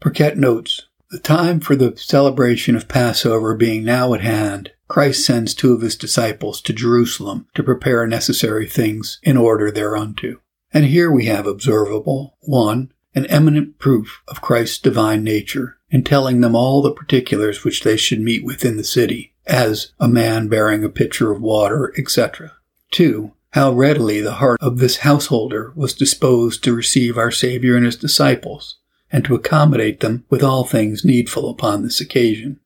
Burkitt 0.00 0.36
notes, 0.36 0.86
the 1.10 1.18
time 1.18 1.60
for 1.60 1.76
the 1.76 1.96
celebration 1.96 2.76
of 2.76 2.88
Passover 2.88 3.56
being 3.56 3.84
now 3.84 4.12
at 4.14 4.20
hand, 4.20 4.72
Christ 4.88 5.24
sends 5.24 5.54
two 5.54 5.72
of 5.72 5.80
his 5.80 5.96
disciples 5.96 6.60
to 6.62 6.72
Jerusalem 6.72 7.48
to 7.54 7.62
prepare 7.62 8.06
necessary 8.06 8.66
things 8.66 9.18
in 9.22 9.36
order 9.36 9.70
thereunto. 9.70 10.40
And 10.72 10.84
here 10.84 11.10
we 11.10 11.26
have 11.26 11.46
observable, 11.46 12.36
one, 12.40 12.92
an 13.14 13.26
eminent 13.26 13.78
proof 13.78 14.22
of 14.28 14.42
Christ's 14.42 14.78
divine 14.78 15.24
nature 15.24 15.78
in 15.90 16.04
telling 16.04 16.40
them 16.40 16.54
all 16.54 16.82
the 16.82 16.92
particulars 16.92 17.64
which 17.64 17.82
they 17.82 17.96
should 17.96 18.20
meet 18.20 18.44
with 18.44 18.64
in 18.64 18.76
the 18.76 18.84
city, 18.84 19.34
as 19.46 19.92
a 19.98 20.08
man 20.08 20.48
bearing 20.48 20.84
a 20.84 20.88
pitcher 20.88 21.32
of 21.32 21.40
water, 21.40 21.92
etc. 21.96 22.52
Two, 22.90 23.32
how 23.50 23.72
readily 23.72 24.20
the 24.20 24.34
heart 24.34 24.60
of 24.60 24.78
this 24.78 24.98
householder 24.98 25.72
was 25.74 25.94
disposed 25.94 26.62
to 26.62 26.74
receive 26.74 27.16
our 27.16 27.30
Savior 27.30 27.76
and 27.76 27.86
his 27.86 27.96
disciples, 27.96 28.76
and 29.10 29.24
to 29.24 29.34
accommodate 29.34 30.00
them 30.00 30.24
with 30.28 30.42
all 30.42 30.64
things 30.64 31.04
needful 31.04 31.48
upon 31.48 31.82
this 31.82 32.00
occasion. 32.00 32.60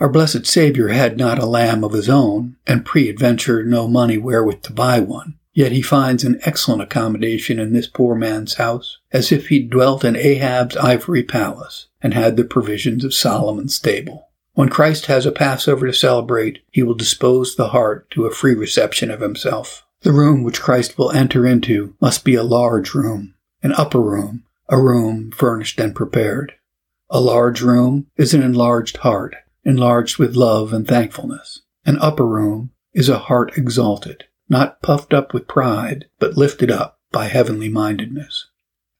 Our 0.00 0.08
blessed 0.08 0.46
Saviour 0.46 0.88
had 0.88 1.16
not 1.16 1.40
a 1.40 1.46
lamb 1.46 1.82
of 1.82 1.92
his 1.92 2.08
own, 2.08 2.56
and 2.66 2.84
pre-adventure 2.84 3.64
no 3.64 3.88
money 3.88 4.16
wherewith 4.16 4.62
to 4.62 4.72
buy 4.72 5.00
one. 5.00 5.34
Yet 5.52 5.72
he 5.72 5.82
finds 5.82 6.22
an 6.22 6.38
excellent 6.42 6.82
accommodation 6.82 7.58
in 7.58 7.72
this 7.72 7.88
poor 7.88 8.14
man's 8.14 8.54
house, 8.54 8.98
as 9.10 9.32
if 9.32 9.48
he 9.48 9.58
dwelt 9.58 10.04
in 10.04 10.14
Ahab's 10.14 10.76
ivory 10.76 11.24
palace, 11.24 11.88
and 12.00 12.14
had 12.14 12.36
the 12.36 12.44
provisions 12.44 13.02
of 13.02 13.12
Solomon's 13.12 13.74
stable. 13.74 14.28
When 14.54 14.68
Christ 14.68 15.06
has 15.06 15.26
a 15.26 15.32
Passover 15.32 15.86
to 15.86 15.92
celebrate, 15.92 16.60
he 16.70 16.84
will 16.84 16.94
dispose 16.94 17.56
the 17.56 17.68
heart 17.68 18.08
to 18.10 18.26
a 18.26 18.30
free 18.30 18.54
reception 18.54 19.10
of 19.10 19.20
himself. 19.20 19.84
The 20.02 20.12
room 20.12 20.44
which 20.44 20.60
Christ 20.60 20.96
will 20.96 21.10
enter 21.10 21.44
into 21.44 21.96
must 22.00 22.24
be 22.24 22.36
a 22.36 22.44
large 22.44 22.94
room, 22.94 23.34
an 23.62 23.72
upper 23.72 24.00
room, 24.00 24.44
a 24.68 24.80
room 24.80 25.32
furnished 25.32 25.80
and 25.80 25.92
prepared. 25.92 26.54
A 27.10 27.20
large 27.20 27.62
room 27.62 28.06
is 28.16 28.32
an 28.32 28.42
enlarged 28.44 28.98
heart, 28.98 29.34
enlarged 29.68 30.16
with 30.16 30.34
love 30.34 30.72
and 30.72 30.88
thankfulness. 30.88 31.60
An 31.84 31.98
upper 31.98 32.26
room 32.26 32.70
is 32.94 33.10
a 33.10 33.18
heart 33.18 33.58
exalted, 33.58 34.24
not 34.48 34.80
puffed 34.80 35.12
up 35.12 35.34
with 35.34 35.46
pride, 35.46 36.06
but 36.18 36.38
lifted 36.38 36.70
up 36.70 37.00
by 37.12 37.26
heavenly 37.26 37.68
mindedness. 37.68 38.48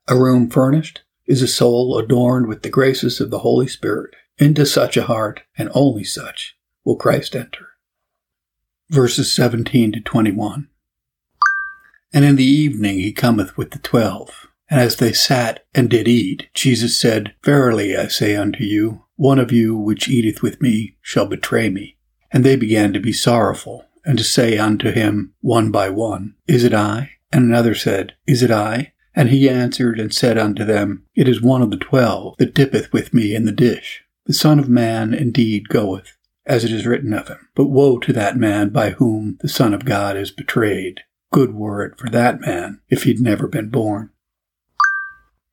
A 0.09 0.15
room 0.15 0.51
furnished 0.51 1.01
is 1.27 1.41
a 1.41 1.49
soul 1.49 1.97
adorned 1.97 2.49
with 2.49 2.63
the 2.63 2.69
graces 2.69 3.19
of 3.19 3.31
the 3.31 3.39
Holy 3.39 3.67
Spirit. 3.67 4.15
Into 4.37 4.67
such 4.67 4.97
a 4.97 5.05
heart, 5.05 5.41
and 5.57 5.71
only 5.75 6.05
such, 6.05 6.57
will 6.85 6.97
Christ 6.97 7.35
enter. 7.35 7.71
Verses 8.91 9.33
17 9.33 9.93
to 9.93 10.01
21. 10.01 10.69
And 12.13 12.25
in 12.25 12.37
the 12.37 12.45
evening 12.45 12.99
he 12.99 13.13
cometh 13.13 13.57
with 13.57 13.71
the 13.71 13.79
twelve. 13.79 14.47
And 14.71 14.81
as 14.81 14.97
they 14.97 15.13
sat 15.13 15.65
and 15.75 15.89
did 15.89 16.07
eat, 16.07 16.49
Jesus 16.53 17.01
said, 17.01 17.35
Verily 17.43 17.97
I 17.97 18.09
say 18.09 18.37
unto 18.37 18.65
you, 18.65 19.07
one 19.19 19.41
of 19.41 19.51
you 19.51 19.77
which 19.77 20.09
eateth 20.09 20.43
with 20.43 20.63
me 20.63 20.97
shall 21.03 21.27
betray 21.27 21.69
me. 21.69 21.99
And 22.31 22.45
they 22.45 22.55
began 22.55 22.93
to 22.93 23.01
be 23.01 23.13
sorrowful, 23.13 23.85
and 24.05 24.17
to 24.17 24.25
say 24.25 24.57
unto 24.57 24.93
him 24.93 25.35
one 25.41 25.73
by 25.73 25.91
one, 25.91 26.37
Is 26.47 26.63
it 26.63 26.73
I? 26.73 27.11
And 27.33 27.45
another 27.45 27.75
said, 27.75 28.15
Is 28.27 28.45
it 28.45 28.53
I? 28.53 28.93
And 29.15 29.31
he 29.31 29.51
answered 29.51 29.99
and 29.99 30.15
said 30.15 30.39
unto 30.39 30.65
them, 30.65 31.05
It 31.17 31.27
is 31.27 31.43
one 31.43 31.63
of 31.63 31.73
the 31.73 31.77
twelve 31.77 32.37
that 32.39 32.55
dippeth 32.55 32.93
with 32.93 33.13
me 33.13 33.35
in 33.35 33.45
the 33.45 33.53
dish. 33.53 34.05
The 34.27 34.33
Son 34.33 34.61
of 34.61 34.69
Man 34.69 35.13
indeed 35.13 35.69
goeth, 35.69 36.17
as 36.47 36.65
it 36.65 36.71
is 36.71 36.87
written 36.87 37.13
of 37.13 37.27
him. 37.27 37.49
But 37.57 37.67
woe 37.67 37.99
to 37.99 38.13
that 38.13 38.37
man 38.37 38.69
by 38.69 38.91
whom 38.91 39.37
the 39.41 39.49
Son 39.49 39.75
of 39.75 39.85
God 39.85 40.17
is 40.17 40.31
betrayed. 40.31 41.01
Good 41.33 41.55
were 41.55 41.85
it 41.85 41.99
for 41.99 42.09
that 42.11 42.41
man 42.41 42.81
if 42.89 43.03
he'd 43.03 43.21
never 43.21 43.49
been 43.49 43.69
born. 43.69 44.11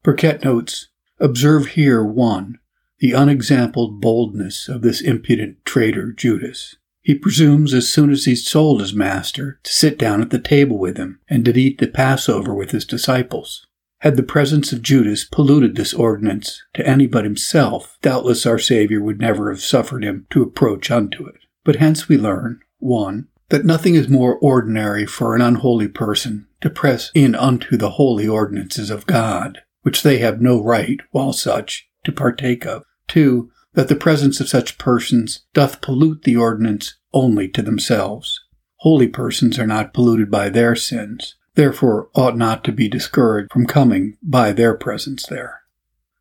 Burkitt 0.04 0.44
notes, 0.44 0.90
Observe 1.20 1.68
here, 1.68 2.04
one, 2.04 2.60
the 3.00 3.14
unexampled 3.14 4.00
boldness 4.00 4.70
of 4.70 4.82
this 4.82 5.02
impudent 5.02 5.58
traitor 5.66 6.12
Judas. 6.12 6.76
He 7.02 7.14
presumes 7.14 7.74
as 7.74 7.92
soon 7.92 8.10
as 8.10 8.26
he's 8.26 8.48
sold 8.48 8.82
his 8.82 8.94
master 8.94 9.60
to 9.64 9.74
sit 9.74 10.00
down 10.00 10.22
at 10.22 10.32
the 10.32 10.40
table 10.40 10.80
with 10.80 10.98
him 10.98 11.20
and 11.30 11.46
to 11.46 11.60
eat 11.60 11.78
the 11.78 11.88
Passover 11.88 12.54
with 12.54 12.72
his 12.72 12.86
disciples. 12.86 13.68
Had 14.00 14.18
the 14.18 14.24
presence 14.24 14.74
of 14.74 14.82
Judas 14.82 15.24
polluted 15.24 15.76
this 15.76 15.94
ordinance 15.94 16.64
to 16.74 16.88
any 16.88 17.06
but 17.06 17.24
himself, 17.24 17.98
doubtless 18.02 18.46
our 18.46 18.60
Saviour 18.60 19.02
would 19.02 19.20
never 19.20 19.52
have 19.52 19.62
suffered 19.62 20.04
him 20.04 20.26
to 20.32 20.42
approach 20.42 20.90
unto 20.90 21.28
it. 21.28 21.36
But 21.64 21.78
hence 21.78 22.08
we 22.08 22.18
learn, 22.18 22.62
1. 22.80 23.28
That 23.50 23.66
nothing 23.66 23.94
is 23.94 24.10
more 24.10 24.36
ordinary 24.40 25.06
for 25.06 25.36
an 25.36 25.42
unholy 25.42 25.88
person 25.88 26.48
to 26.62 26.70
press 26.70 27.12
in 27.14 27.36
unto 27.36 27.78
the 27.78 27.92
holy 27.92 28.28
ordinances 28.28 28.90
of 28.90 29.06
God, 29.06 29.60
which 29.84 30.02
they 30.02 30.18
have 30.18 30.42
no 30.42 30.64
right, 30.64 31.00
while 31.12 31.34
such, 31.34 31.88
to 32.06 32.12
partake 32.12 32.66
of. 32.66 32.84
2 33.08 33.50
that 33.76 33.90
the 33.90 33.96
presence 33.96 34.40
of 34.40 34.50
such 34.50 34.78
persons 34.78 35.42
doth 35.54 35.82
pollute 35.82 36.24
the 36.24 36.36
ordinance 36.36 36.96
only 37.14 37.48
to 37.50 37.62
themselves. 37.62 38.42
Holy 38.78 39.08
persons 39.08 39.60
are 39.60 39.68
not 39.68 39.94
polluted 39.94 40.32
by 40.32 40.50
their 40.50 40.76
sins, 40.76 41.36
therefore 41.56 42.10
ought 42.16 42.38
not 42.38 42.64
to 42.64 42.72
be 42.72 42.88
discouraged 42.88 43.52
from 43.52 43.66
coming 43.66 44.18
by 44.24 44.52
their 44.52 44.76
presence 44.76 45.26
there. 45.28 45.62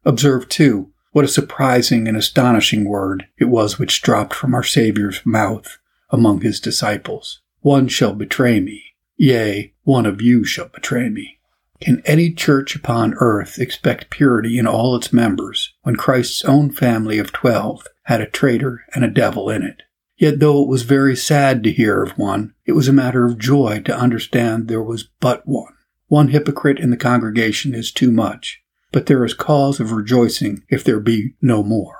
Observe, 0.04 0.48
too, 0.48 0.90
what 1.12 1.24
a 1.24 1.28
surprising 1.28 2.08
and 2.08 2.16
astonishing 2.16 2.84
word 2.84 3.26
it 3.38 3.44
was 3.44 3.78
which 3.78 4.02
dropped 4.02 4.34
from 4.34 4.52
our 4.52 4.64
Saviour's 4.64 5.24
mouth 5.24 5.78
among 6.10 6.40
his 6.40 6.60
disciples. 6.60 7.40
One 7.60 7.86
shall 7.86 8.14
betray 8.14 8.60
me, 8.60 8.82
yea, 9.16 9.74
one 9.84 10.06
of 10.06 10.20
you 10.20 10.44
shall 10.44 10.68
betray 10.68 11.08
me. 11.08 11.38
Can 11.80 12.02
any 12.04 12.32
church 12.32 12.74
upon 12.74 13.14
earth 13.18 13.58
expect 13.58 14.10
purity 14.10 14.58
in 14.58 14.66
all 14.66 14.96
its 14.96 15.12
members 15.12 15.73
when 15.84 15.96
Christ's 15.96 16.44
own 16.44 16.70
family 16.70 17.18
of 17.18 17.32
twelve 17.32 17.86
had 18.02 18.20
a 18.20 18.26
traitor 18.26 18.84
and 18.94 19.04
a 19.04 19.08
devil 19.08 19.48
in 19.48 19.62
it? 19.62 19.82
Yet 20.16 20.40
though 20.40 20.62
it 20.62 20.68
was 20.68 20.82
very 20.82 21.14
sad 21.14 21.62
to 21.62 21.72
hear 21.72 22.02
of 22.02 22.18
one, 22.18 22.54
it 22.66 22.72
was 22.72 22.88
a 22.88 22.92
matter 22.92 23.24
of 23.24 23.38
joy 23.38 23.80
to 23.84 23.96
understand 23.96 24.66
there 24.66 24.82
was 24.82 25.08
but 25.20 25.46
one. 25.46 25.74
One 26.08 26.28
hypocrite 26.28 26.78
in 26.78 26.90
the 26.90 26.96
congregation 26.96 27.74
is 27.74 27.92
too 27.92 28.10
much, 28.10 28.62
but 28.92 29.06
there 29.06 29.24
is 29.24 29.34
cause 29.34 29.80
of 29.80 29.92
rejoicing 29.92 30.62
if 30.68 30.84
there 30.84 31.00
be 31.00 31.34
no 31.40 31.62
more. 31.62 31.96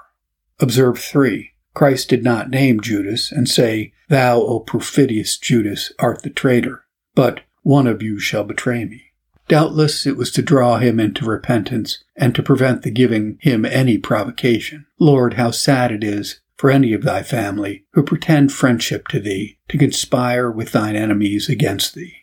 Observe 0.61 0.99
3. 0.99 1.51
Christ 1.75 2.09
did 2.09 2.23
not 2.23 2.51
name 2.51 2.81
Judas 2.81 3.33
and 3.33 3.49
say, 3.49 3.93
Thou, 4.09 4.41
O 4.41 4.61
perfidious 4.61 5.37
Judas, 5.37 5.93
art 5.99 6.23
the 6.23 6.31
traitor, 6.31 6.85
but 7.15 7.41
one 7.63 7.87
of 7.87 8.03
you 8.03 8.21
shall 8.21 8.45
betray 8.45 8.85
me. 8.85 9.04
Doubtless 9.47 10.07
it 10.07 10.17
was 10.17 10.31
to 10.33 10.43
draw 10.43 10.79
him 10.79 10.99
into 10.99 11.25
repentance 11.25 12.03
and 12.17 12.35
to 12.35 12.43
prevent 12.43 12.83
the 12.83 12.91
giving 12.91 13.39
him 13.41 13.65
any 13.65 13.99
provocation. 13.99 14.87
Lord, 14.99 15.35
how 15.35 15.51
sad 15.51 15.93
it 15.93 16.03
is 16.03 16.41
for 16.57 16.71
any 16.71 16.93
of 16.93 17.03
thy 17.03 17.23
family 17.23 17.85
who 17.93 18.03
pretend 18.03 18.53
friendship 18.53 19.09
to 19.09 19.21
thee 19.21 19.59
to 19.69 19.77
conspire 19.77 20.51
with 20.51 20.73
thine 20.73 20.97
enemies 20.97 21.49
against 21.49 21.95
thee. 21.95 22.15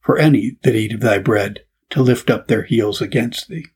For 0.00 0.18
any 0.18 0.58
that 0.62 0.74
eat 0.74 0.92
of 0.92 1.00
thy 1.00 1.18
bread 1.18 1.64
to 1.90 2.02
lift 2.02 2.30
up 2.30 2.48
their 2.48 2.64
heels 2.64 3.00
against 3.00 3.48
thee. 3.48 3.66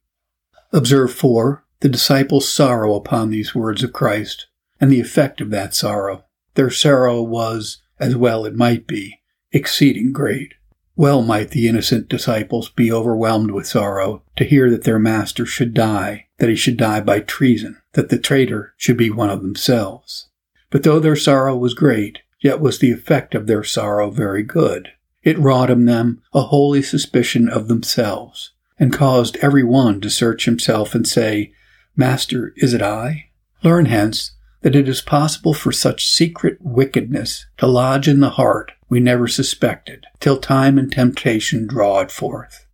Observe 0.72 1.12
4. 1.12 1.64
The 1.80 1.88
disciples' 1.88 2.52
sorrow 2.52 2.94
upon 2.94 3.30
these 3.30 3.54
words 3.54 3.84
of 3.84 3.92
Christ, 3.92 4.48
and 4.80 4.90
the 4.90 5.00
effect 5.00 5.40
of 5.40 5.50
that 5.50 5.74
sorrow. 5.74 6.24
Their 6.54 6.70
sorrow 6.70 7.22
was, 7.22 7.80
as 8.00 8.16
well 8.16 8.44
it 8.44 8.56
might 8.56 8.86
be, 8.86 9.20
exceeding 9.52 10.12
great. 10.12 10.54
Well 10.98 11.22
might 11.22 11.50
the 11.50 11.68
innocent 11.68 12.08
disciples 12.08 12.70
be 12.70 12.90
overwhelmed 12.90 13.52
with 13.52 13.68
sorrow 13.68 14.24
to 14.34 14.44
hear 14.44 14.68
that 14.68 14.82
their 14.82 14.98
master 14.98 15.46
should 15.46 15.72
die, 15.72 16.26
that 16.38 16.48
he 16.48 16.56
should 16.56 16.76
die 16.76 17.00
by 17.00 17.20
treason, 17.20 17.80
that 17.92 18.08
the 18.08 18.18
traitor 18.18 18.74
should 18.76 18.96
be 18.96 19.08
one 19.08 19.30
of 19.30 19.42
themselves. 19.42 20.28
But 20.70 20.82
though 20.82 20.98
their 20.98 21.14
sorrow 21.14 21.56
was 21.56 21.72
great, 21.72 22.18
yet 22.40 22.58
was 22.58 22.80
the 22.80 22.90
effect 22.90 23.36
of 23.36 23.46
their 23.46 23.62
sorrow 23.62 24.10
very 24.10 24.42
good. 24.42 24.88
It 25.22 25.38
wrought 25.38 25.70
in 25.70 25.84
them 25.84 26.20
a 26.34 26.42
holy 26.42 26.82
suspicion 26.82 27.48
of 27.48 27.68
themselves, 27.68 28.50
and 28.76 28.92
caused 28.92 29.36
every 29.36 29.62
one 29.62 30.00
to 30.00 30.10
search 30.10 30.46
himself 30.46 30.96
and 30.96 31.06
say, 31.06 31.52
Master, 31.94 32.52
is 32.56 32.74
it 32.74 32.82
I? 32.82 33.30
Learn 33.62 33.86
hence 33.86 34.32
that 34.62 34.76
it 34.76 34.88
is 34.88 35.00
possible 35.00 35.54
for 35.54 35.72
such 35.72 36.08
secret 36.08 36.58
wickedness 36.60 37.46
to 37.58 37.66
lodge 37.66 38.08
in 38.08 38.20
the 38.20 38.30
heart 38.30 38.72
we 38.88 39.00
never 39.00 39.28
suspected, 39.28 40.06
till 40.20 40.38
time 40.38 40.78
and 40.78 40.90
temptation 40.90 41.66
draw 41.66 42.00
it 42.00 42.10
forth. 42.10 42.66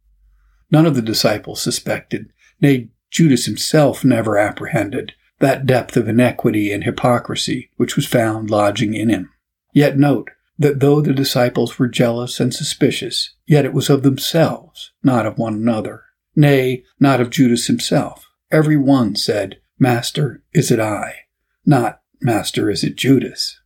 None 0.70 0.86
of 0.86 0.94
the 0.94 1.02
disciples 1.02 1.62
suspected, 1.62 2.32
nay, 2.60 2.90
Judas 3.10 3.46
himself 3.46 4.04
never 4.04 4.36
apprehended, 4.38 5.12
that 5.40 5.66
depth 5.66 5.96
of 5.96 6.08
inequity 6.08 6.72
and 6.72 6.84
hypocrisy 6.84 7.70
which 7.76 7.96
was 7.96 8.06
found 8.06 8.50
lodging 8.50 8.94
in 8.94 9.08
him. 9.08 9.30
Yet 9.72 9.98
note 9.98 10.30
that 10.58 10.80
though 10.80 11.00
the 11.00 11.12
disciples 11.12 11.78
were 11.78 11.88
jealous 11.88 12.40
and 12.40 12.54
suspicious, 12.54 13.34
yet 13.46 13.64
it 13.64 13.72
was 13.72 13.90
of 13.90 14.02
themselves, 14.02 14.92
not 15.02 15.26
of 15.26 15.38
one 15.38 15.54
another. 15.54 16.04
Nay, 16.36 16.84
not 16.98 17.20
of 17.20 17.30
Judas 17.30 17.66
himself. 17.66 18.26
Every 18.50 18.76
one 18.76 19.16
said, 19.16 19.60
Master, 19.78 20.42
is 20.52 20.70
it 20.70 20.80
I? 20.80 21.23
Not, 21.66 22.00
Master, 22.20 22.70
is 22.70 22.84
it 22.84 22.96
Judas? 22.96 23.60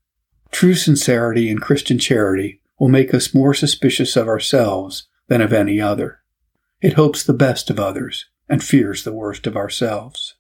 True 0.51 0.75
sincerity 0.75 1.51
and 1.51 1.61
Christian 1.61 1.99
charity 1.99 2.61
will 2.79 2.89
make 2.89 3.13
us 3.13 3.35
more 3.35 3.55
suspicious 3.55 4.17
of 4.17 4.29
ourselves 4.29 5.09
than 5.29 5.41
of 5.41 5.53
any 5.53 5.81
other. 5.81 6.21
It 6.81 6.95
hopes 6.95 7.23
the 7.23 7.33
best 7.33 7.71
of 7.71 7.79
others 7.79 8.27
and 8.49 8.63
fears 8.63 9.05
the 9.05 9.13
worst 9.13 9.47
of 9.47 9.57
ourselves. 9.57 10.35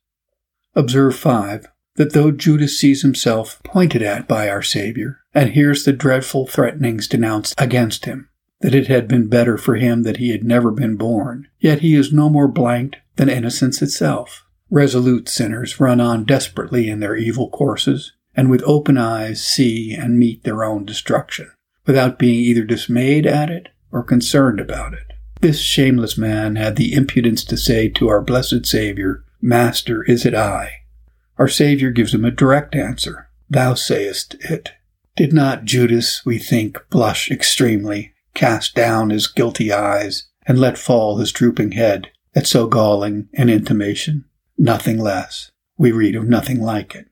Observe 0.74 1.16
5. 1.16 1.68
That 1.96 2.12
though 2.12 2.30
Judas 2.30 2.78
sees 2.78 3.02
himself 3.02 3.60
pointed 3.64 4.02
at 4.02 4.28
by 4.28 4.48
our 4.48 4.62
Savior 4.62 5.18
and 5.34 5.50
hears 5.50 5.84
the 5.84 5.92
dreadful 5.92 6.46
threatenings 6.46 7.08
denounced 7.08 7.54
against 7.58 8.04
him, 8.04 8.28
that 8.60 8.74
it 8.74 8.86
had 8.86 9.08
been 9.08 9.28
better 9.28 9.58
for 9.58 9.74
him 9.74 10.04
that 10.04 10.18
he 10.18 10.30
had 10.30 10.44
never 10.44 10.70
been 10.70 10.94
born, 10.94 11.48
yet 11.58 11.80
he 11.80 11.96
is 11.96 12.12
no 12.12 12.30
more 12.30 12.46
blanked 12.46 12.98
than 13.16 13.28
innocence 13.28 13.82
itself. 13.82 14.44
Resolute 14.70 15.28
sinners 15.28 15.80
run 15.80 16.00
on 16.00 16.24
desperately 16.24 16.90
in 16.90 17.00
their 17.00 17.16
evil 17.16 17.48
courses, 17.48 18.12
and 18.34 18.50
with 18.50 18.62
open 18.64 18.98
eyes 18.98 19.42
see 19.42 19.94
and 19.94 20.18
meet 20.18 20.44
their 20.44 20.62
own 20.62 20.84
destruction, 20.84 21.50
without 21.86 22.18
being 22.18 22.36
either 22.36 22.64
dismayed 22.64 23.26
at 23.26 23.50
it 23.50 23.68
or 23.90 24.02
concerned 24.02 24.60
about 24.60 24.92
it. 24.92 25.12
This 25.40 25.60
shameless 25.60 26.18
man 26.18 26.56
had 26.56 26.76
the 26.76 26.92
impudence 26.92 27.44
to 27.44 27.56
say 27.56 27.88
to 27.90 28.08
our 28.08 28.20
blessed 28.20 28.66
Saviour, 28.66 29.24
Master, 29.40 30.02
is 30.02 30.26
it 30.26 30.34
I? 30.34 30.82
Our 31.38 31.48
Saviour 31.48 31.90
gives 31.90 32.12
him 32.12 32.24
a 32.24 32.30
direct 32.30 32.74
answer, 32.74 33.30
Thou 33.48 33.74
sayest 33.74 34.34
it. 34.40 34.72
Did 35.16 35.32
not 35.32 35.64
Judas, 35.64 36.26
we 36.26 36.38
think, 36.38 36.78
blush 36.90 37.30
extremely, 37.30 38.12
cast 38.34 38.74
down 38.74 39.10
his 39.10 39.26
guilty 39.26 39.72
eyes, 39.72 40.28
and 40.46 40.58
let 40.58 40.76
fall 40.76 41.18
his 41.18 41.32
drooping 41.32 41.72
head 41.72 42.10
at 42.34 42.46
so 42.46 42.66
galling 42.66 43.28
an 43.34 43.48
intimation? 43.48 44.24
Nothing 44.58 44.98
less. 44.98 45.50
We 45.76 45.92
read 45.92 46.16
of 46.16 46.28
nothing 46.28 46.60
like 46.60 46.94
it. 46.94 47.06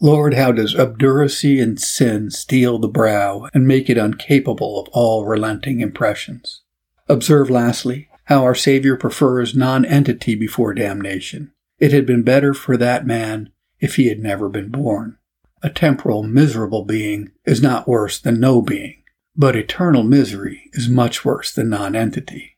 Lord, 0.00 0.34
how 0.34 0.52
does 0.52 0.74
obduracy 0.74 1.60
and 1.60 1.80
sin 1.80 2.30
steel 2.30 2.78
the 2.78 2.88
brow 2.88 3.48
and 3.52 3.66
make 3.66 3.90
it 3.90 3.98
incapable 3.98 4.80
of 4.80 4.88
all 4.92 5.24
relenting 5.26 5.80
impressions? 5.80 6.62
Observe 7.08 7.50
lastly 7.50 8.08
how 8.24 8.42
our 8.42 8.54
Savior 8.54 8.96
prefers 8.96 9.54
nonentity 9.54 10.34
before 10.34 10.72
damnation. 10.72 11.52
It 11.78 11.92
had 11.92 12.06
been 12.06 12.22
better 12.22 12.54
for 12.54 12.76
that 12.76 13.06
man 13.06 13.50
if 13.80 13.96
he 13.96 14.08
had 14.08 14.20
never 14.20 14.48
been 14.48 14.70
born. 14.70 15.18
a 15.64 15.70
temporal, 15.70 16.22
miserable 16.22 16.84
being 16.84 17.32
is 17.46 17.62
not 17.62 17.88
worse 17.88 18.20
than 18.20 18.38
no 18.38 18.60
being, 18.60 19.02
but 19.34 19.56
eternal 19.56 20.02
misery 20.02 20.70
is 20.74 20.90
much 20.90 21.24
worse 21.24 21.50
than 21.52 21.70
nonentity. 21.70 22.53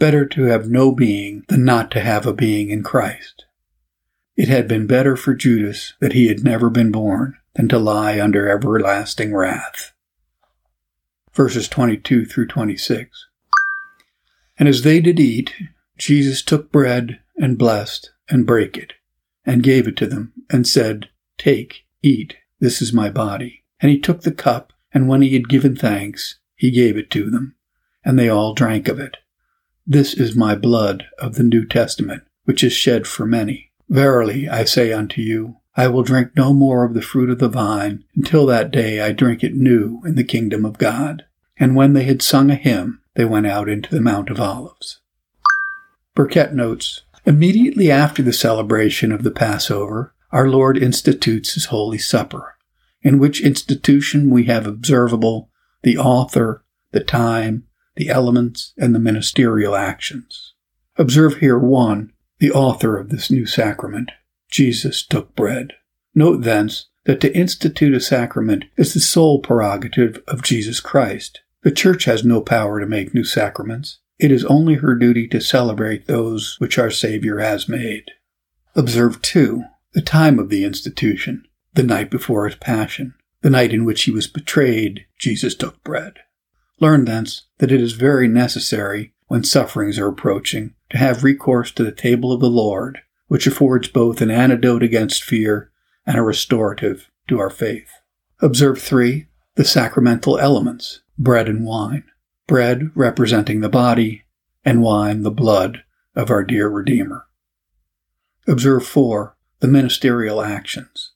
Better 0.00 0.24
to 0.24 0.44
have 0.44 0.66
no 0.66 0.92
being 0.92 1.44
than 1.48 1.62
not 1.62 1.90
to 1.90 2.00
have 2.00 2.24
a 2.24 2.32
being 2.32 2.70
in 2.70 2.82
Christ. 2.82 3.44
It 4.34 4.48
had 4.48 4.66
been 4.66 4.86
better 4.86 5.14
for 5.14 5.34
Judas 5.34 5.92
that 6.00 6.14
he 6.14 6.28
had 6.28 6.42
never 6.42 6.70
been 6.70 6.90
born 6.90 7.36
than 7.54 7.68
to 7.68 7.78
lie 7.78 8.18
under 8.18 8.48
everlasting 8.48 9.34
wrath. 9.34 9.92
Verses 11.34 11.68
22 11.68 12.24
through 12.24 12.46
26. 12.46 13.26
And 14.58 14.70
as 14.70 14.84
they 14.84 15.00
did 15.00 15.20
eat, 15.20 15.52
Jesus 15.98 16.40
took 16.40 16.72
bread 16.72 17.20
and 17.36 17.58
blessed 17.58 18.10
and 18.30 18.46
brake 18.46 18.78
it, 18.78 18.94
and 19.44 19.62
gave 19.62 19.86
it 19.86 19.98
to 19.98 20.06
them, 20.06 20.32
and 20.48 20.66
said, 20.66 21.10
Take, 21.36 21.84
eat, 22.02 22.38
this 22.58 22.80
is 22.80 22.90
my 22.90 23.10
body. 23.10 23.64
And 23.80 23.90
he 23.90 23.98
took 23.98 24.22
the 24.22 24.32
cup, 24.32 24.72
and 24.94 25.08
when 25.08 25.20
he 25.20 25.34
had 25.34 25.50
given 25.50 25.76
thanks, 25.76 26.38
he 26.56 26.70
gave 26.70 26.96
it 26.96 27.10
to 27.10 27.28
them, 27.30 27.54
and 28.02 28.18
they 28.18 28.30
all 28.30 28.54
drank 28.54 28.88
of 28.88 28.98
it. 28.98 29.18
This 29.90 30.14
is 30.14 30.36
my 30.36 30.54
blood 30.54 31.06
of 31.18 31.34
the 31.34 31.42
New 31.42 31.66
Testament, 31.66 32.22
which 32.44 32.62
is 32.62 32.72
shed 32.72 33.08
for 33.08 33.26
many. 33.26 33.72
Verily, 33.88 34.48
I 34.48 34.62
say 34.62 34.92
unto 34.92 35.20
you, 35.20 35.56
I 35.76 35.88
will 35.88 36.04
drink 36.04 36.30
no 36.36 36.52
more 36.52 36.84
of 36.84 36.94
the 36.94 37.02
fruit 37.02 37.28
of 37.28 37.40
the 37.40 37.48
vine 37.48 38.04
until 38.14 38.46
that 38.46 38.70
day 38.70 39.00
I 39.00 39.10
drink 39.10 39.42
it 39.42 39.56
new 39.56 40.00
in 40.06 40.14
the 40.14 40.22
kingdom 40.22 40.64
of 40.64 40.78
God. 40.78 41.24
And 41.58 41.74
when 41.74 41.94
they 41.94 42.04
had 42.04 42.22
sung 42.22 42.52
a 42.52 42.54
hymn, 42.54 43.00
they 43.16 43.24
went 43.24 43.48
out 43.48 43.68
into 43.68 43.92
the 43.92 44.00
Mount 44.00 44.30
of 44.30 44.38
Olives. 44.38 45.00
Burkitt 46.14 46.54
notes, 46.54 47.02
Immediately 47.26 47.90
after 47.90 48.22
the 48.22 48.32
celebration 48.32 49.10
of 49.10 49.24
the 49.24 49.32
Passover, 49.32 50.14
our 50.30 50.46
Lord 50.48 50.78
institutes 50.78 51.54
his 51.54 51.64
Holy 51.64 51.98
Supper, 51.98 52.54
in 53.02 53.18
which 53.18 53.42
institution 53.42 54.30
we 54.30 54.44
have 54.44 54.68
observable 54.68 55.50
the 55.82 55.98
author, 55.98 56.64
the 56.92 57.02
time, 57.02 57.66
the 58.00 58.08
elements, 58.08 58.72
and 58.78 58.94
the 58.94 58.98
ministerial 58.98 59.76
actions. 59.76 60.54
Observe 60.96 61.36
here 61.36 61.58
one, 61.58 62.10
the 62.38 62.50
author 62.50 62.96
of 62.96 63.10
this 63.10 63.30
new 63.30 63.44
sacrament. 63.44 64.10
Jesus 64.50 65.06
took 65.06 65.36
bread. 65.36 65.74
Note 66.14 66.42
thence 66.42 66.86
that 67.04 67.20
to 67.20 67.36
institute 67.36 67.92
a 67.92 68.00
sacrament 68.00 68.64
is 68.78 68.94
the 68.94 69.00
sole 69.00 69.38
prerogative 69.38 70.22
of 70.26 70.40
Jesus 70.40 70.80
Christ. 70.80 71.42
The 71.62 71.70
Church 71.70 72.06
has 72.06 72.24
no 72.24 72.40
power 72.40 72.80
to 72.80 72.86
make 72.86 73.12
new 73.12 73.22
sacraments. 73.22 73.98
It 74.18 74.32
is 74.32 74.46
only 74.46 74.76
her 74.76 74.94
duty 74.94 75.28
to 75.28 75.40
celebrate 75.42 76.06
those 76.06 76.56
which 76.58 76.78
our 76.78 76.90
Savior 76.90 77.40
has 77.40 77.68
made. 77.68 78.04
Observe, 78.74 79.20
too, 79.20 79.64
the 79.92 80.00
time 80.00 80.38
of 80.38 80.48
the 80.48 80.64
institution, 80.64 81.44
the 81.74 81.82
night 81.82 82.10
before 82.10 82.46
his 82.46 82.56
passion, 82.56 83.12
the 83.42 83.50
night 83.50 83.74
in 83.74 83.84
which 83.84 84.04
he 84.04 84.10
was 84.10 84.26
betrayed, 84.26 85.04
Jesus 85.18 85.54
took 85.54 85.84
bread. 85.84 86.20
Learn 86.80 87.04
thence 87.04 87.42
that 87.58 87.70
it 87.70 87.80
is 87.80 87.92
very 87.92 88.26
necessary, 88.26 89.12
when 89.28 89.44
sufferings 89.44 89.98
are 89.98 90.08
approaching, 90.08 90.74
to 90.90 90.98
have 90.98 91.22
recourse 91.22 91.70
to 91.72 91.84
the 91.84 91.92
table 91.92 92.32
of 92.32 92.40
the 92.40 92.50
Lord, 92.50 93.00
which 93.28 93.46
affords 93.46 93.86
both 93.86 94.20
an 94.20 94.30
antidote 94.30 94.82
against 94.82 95.22
fear 95.22 95.70
and 96.04 96.18
a 96.18 96.22
restorative 96.22 97.10
to 97.28 97.38
our 97.38 97.50
faith. 97.50 97.90
Observe 98.40 98.80
3. 98.80 99.26
The 99.54 99.64
sacramental 99.64 100.38
elements, 100.38 101.02
bread 101.18 101.48
and 101.48 101.64
wine. 101.64 102.04
Bread 102.46 102.90
representing 102.94 103.60
the 103.60 103.68
body, 103.68 104.24
and 104.64 104.82
wine 104.82 105.22
the 105.22 105.30
blood 105.30 105.84
of 106.16 106.30
our 106.30 106.42
dear 106.42 106.68
Redeemer. 106.68 107.26
Observe 108.48 108.86
4 108.86 109.36
the 109.60 109.68
ministerial 109.68 110.40
actions, 110.40 111.12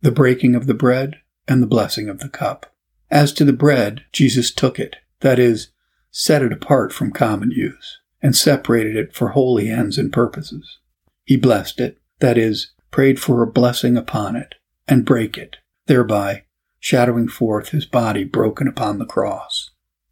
the 0.00 0.10
breaking 0.10 0.56
of 0.56 0.66
the 0.66 0.74
bread 0.74 1.20
and 1.46 1.62
the 1.62 1.68
blessing 1.68 2.08
of 2.08 2.18
the 2.18 2.28
cup. 2.28 2.74
As 3.10 3.32
to 3.34 3.44
the 3.44 3.52
bread, 3.52 4.04
Jesus 4.12 4.52
took 4.52 4.80
it, 4.80 4.96
that 5.20 5.38
is, 5.38 5.68
set 6.10 6.42
it 6.42 6.52
apart 6.52 6.92
from 6.92 7.12
common 7.12 7.50
use, 7.50 8.00
and 8.22 8.34
separated 8.34 8.96
it 8.96 9.14
for 9.14 9.28
holy 9.28 9.68
ends 9.68 9.98
and 9.98 10.12
purposes. 10.12 10.78
He 11.24 11.36
blessed 11.36 11.80
it, 11.80 11.98
that 12.20 12.38
is, 12.38 12.72
prayed 12.90 13.20
for 13.20 13.42
a 13.42 13.46
blessing 13.46 13.96
upon 13.96 14.36
it, 14.36 14.54
and 14.88 15.04
brake 15.04 15.36
it, 15.36 15.56
thereby 15.86 16.44
shadowing 16.78 17.28
forth 17.28 17.70
his 17.70 17.84
body 17.84 18.24
broken 18.24 18.68
upon 18.68 18.98
the 18.98 19.06
cross. 19.06 19.70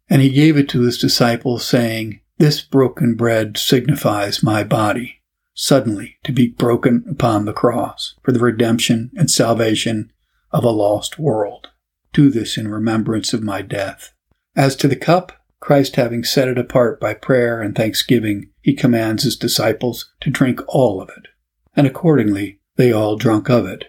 And 0.09 0.21
he 0.21 0.29
gave 0.29 0.57
it 0.57 0.69
to 0.69 0.81
his 0.81 0.97
disciples, 0.97 1.65
saying, 1.65 2.21
This 2.37 2.61
broken 2.61 3.15
bread 3.15 3.57
signifies 3.57 4.43
my 4.43 4.63
body, 4.63 5.21
suddenly 5.53 6.17
to 6.23 6.31
be 6.31 6.47
broken 6.47 7.05
upon 7.09 7.45
the 7.45 7.53
cross 7.53 8.15
for 8.23 8.31
the 8.31 8.39
redemption 8.39 9.09
and 9.15 9.31
salvation 9.31 10.11
of 10.51 10.63
a 10.63 10.69
lost 10.69 11.17
world. 11.17 11.69
Do 12.13 12.29
this 12.29 12.57
in 12.57 12.67
remembrance 12.67 13.33
of 13.33 13.41
my 13.41 13.61
death. 13.61 14.13
As 14.55 14.75
to 14.77 14.87
the 14.87 14.95
cup, 14.95 15.33
Christ 15.59 15.95
having 15.95 16.23
set 16.23 16.47
it 16.47 16.57
apart 16.57 16.99
by 16.99 17.13
prayer 17.13 17.61
and 17.61 17.75
thanksgiving, 17.75 18.51
he 18.61 18.73
commands 18.73 19.23
his 19.23 19.35
disciples 19.35 20.11
to 20.21 20.29
drink 20.29 20.61
all 20.67 21.01
of 21.01 21.09
it. 21.09 21.27
And 21.75 21.85
accordingly, 21.85 22.59
they 22.75 22.91
all 22.91 23.17
drunk 23.17 23.49
of 23.49 23.65
it, 23.65 23.85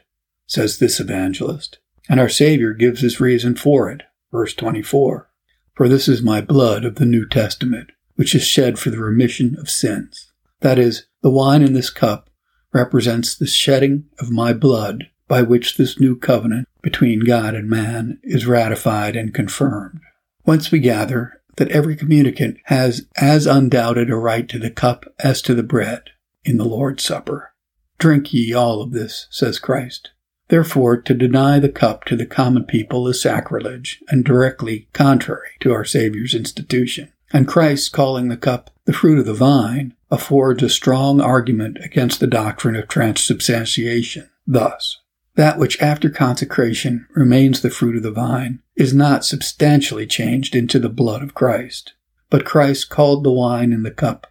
says 0.46 0.78
this 0.78 0.98
evangelist. 0.98 1.78
And 2.08 2.18
our 2.18 2.28
Savior 2.28 2.72
gives 2.72 3.00
his 3.00 3.20
reason 3.20 3.54
for 3.56 3.90
it. 3.90 4.02
Verse 4.32 4.54
24. 4.54 5.30
For 5.74 5.88
this 5.88 6.08
is 6.08 6.22
my 6.22 6.40
blood 6.40 6.84
of 6.84 6.96
the 6.96 7.04
New 7.04 7.28
Testament, 7.28 7.90
which 8.14 8.34
is 8.34 8.46
shed 8.46 8.78
for 8.78 8.90
the 8.90 8.98
remission 8.98 9.56
of 9.58 9.70
sins. 9.70 10.32
That 10.60 10.78
is, 10.78 11.06
the 11.22 11.30
wine 11.30 11.62
in 11.62 11.74
this 11.74 11.90
cup 11.90 12.30
represents 12.72 13.36
the 13.36 13.46
shedding 13.46 14.06
of 14.18 14.30
my 14.30 14.52
blood 14.52 15.10
by 15.28 15.42
which 15.42 15.76
this 15.76 16.00
new 16.00 16.16
covenant 16.16 16.68
between 16.82 17.20
God 17.20 17.54
and 17.54 17.68
man 17.68 18.18
is 18.22 18.46
ratified 18.46 19.16
and 19.16 19.34
confirmed. 19.34 20.00
Whence 20.46 20.70
we 20.70 20.78
gather 20.78 21.42
that 21.56 21.72
every 21.72 21.96
communicant 21.96 22.58
has 22.66 23.08
as 23.16 23.46
undoubted 23.46 24.10
a 24.10 24.14
right 24.14 24.48
to 24.48 24.60
the 24.60 24.70
cup 24.70 25.04
as 25.18 25.42
to 25.42 25.54
the 25.54 25.64
bread 25.64 26.10
in 26.44 26.56
the 26.56 26.64
Lord's 26.64 27.02
Supper. 27.02 27.52
Drink 27.98 28.32
ye 28.32 28.54
all 28.54 28.80
of 28.80 28.92
this, 28.92 29.26
says 29.28 29.58
Christ. 29.58 30.12
Therefore, 30.46 31.02
to 31.02 31.14
deny 31.14 31.58
the 31.58 31.68
cup 31.68 32.04
to 32.04 32.14
the 32.14 32.26
common 32.26 32.62
people 32.62 33.08
is 33.08 33.20
sacrilege 33.20 34.00
and 34.08 34.24
directly 34.24 34.86
contrary 34.92 35.48
to 35.62 35.72
our 35.72 35.84
Saviour's 35.84 36.32
institution. 36.32 37.12
And 37.32 37.48
Christ 37.48 37.92
calling 37.92 38.28
the 38.28 38.36
cup 38.36 38.70
the 38.84 38.92
fruit 38.92 39.18
of 39.18 39.26
the 39.26 39.34
vine 39.34 39.94
affords 40.12 40.62
a 40.62 40.68
strong 40.68 41.20
argument 41.20 41.78
against 41.82 42.20
the 42.20 42.28
doctrine 42.28 42.76
of 42.76 42.86
transubstantiation. 42.86 44.30
Thus, 44.46 44.98
that 45.36 45.58
which 45.58 45.80
after 45.80 46.10
consecration 46.10 47.06
remains 47.14 47.62
the 47.62 47.70
fruit 47.70 47.96
of 47.96 48.02
the 48.02 48.10
vine 48.10 48.60
is 48.74 48.92
not 48.92 49.24
substantially 49.24 50.06
changed 50.06 50.54
into 50.54 50.78
the 50.78 50.88
blood 50.88 51.22
of 51.22 51.34
Christ, 51.34 51.94
but 52.28 52.44
Christ 52.44 52.90
called 52.90 53.24
the 53.24 53.32
wine 53.32 53.72
in 53.72 53.82
the 53.82 53.90
cup 53.90 54.26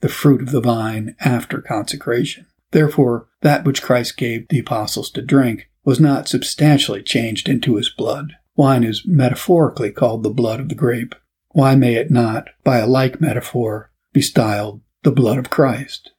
the 0.00 0.08
fruit 0.08 0.40
of 0.40 0.50
the 0.50 0.62
vine 0.62 1.14
after 1.20 1.60
consecration. 1.60 2.46
Therefore, 2.70 3.28
that 3.42 3.64
which 3.64 3.82
Christ 3.82 4.16
gave 4.16 4.48
the 4.48 4.60
apostles 4.60 5.10
to 5.10 5.22
drink 5.22 5.68
was 5.84 6.00
not 6.00 6.28
substantially 6.28 7.02
changed 7.02 7.48
into 7.48 7.76
his 7.76 7.90
blood. 7.90 8.32
Wine 8.56 8.84
is 8.84 9.06
metaphorically 9.06 9.90
called 9.90 10.22
the 10.22 10.30
blood 10.30 10.60
of 10.60 10.68
the 10.68 10.74
grape. 10.74 11.14
Why 11.50 11.74
may 11.74 11.94
it 11.96 12.10
not, 12.10 12.48
by 12.64 12.78
a 12.78 12.86
like 12.86 13.20
metaphor, 13.20 13.90
be 14.12 14.22
styled 14.22 14.80
the 15.02 15.12
blood 15.12 15.38
of 15.38 15.50
Christ. 15.50 16.12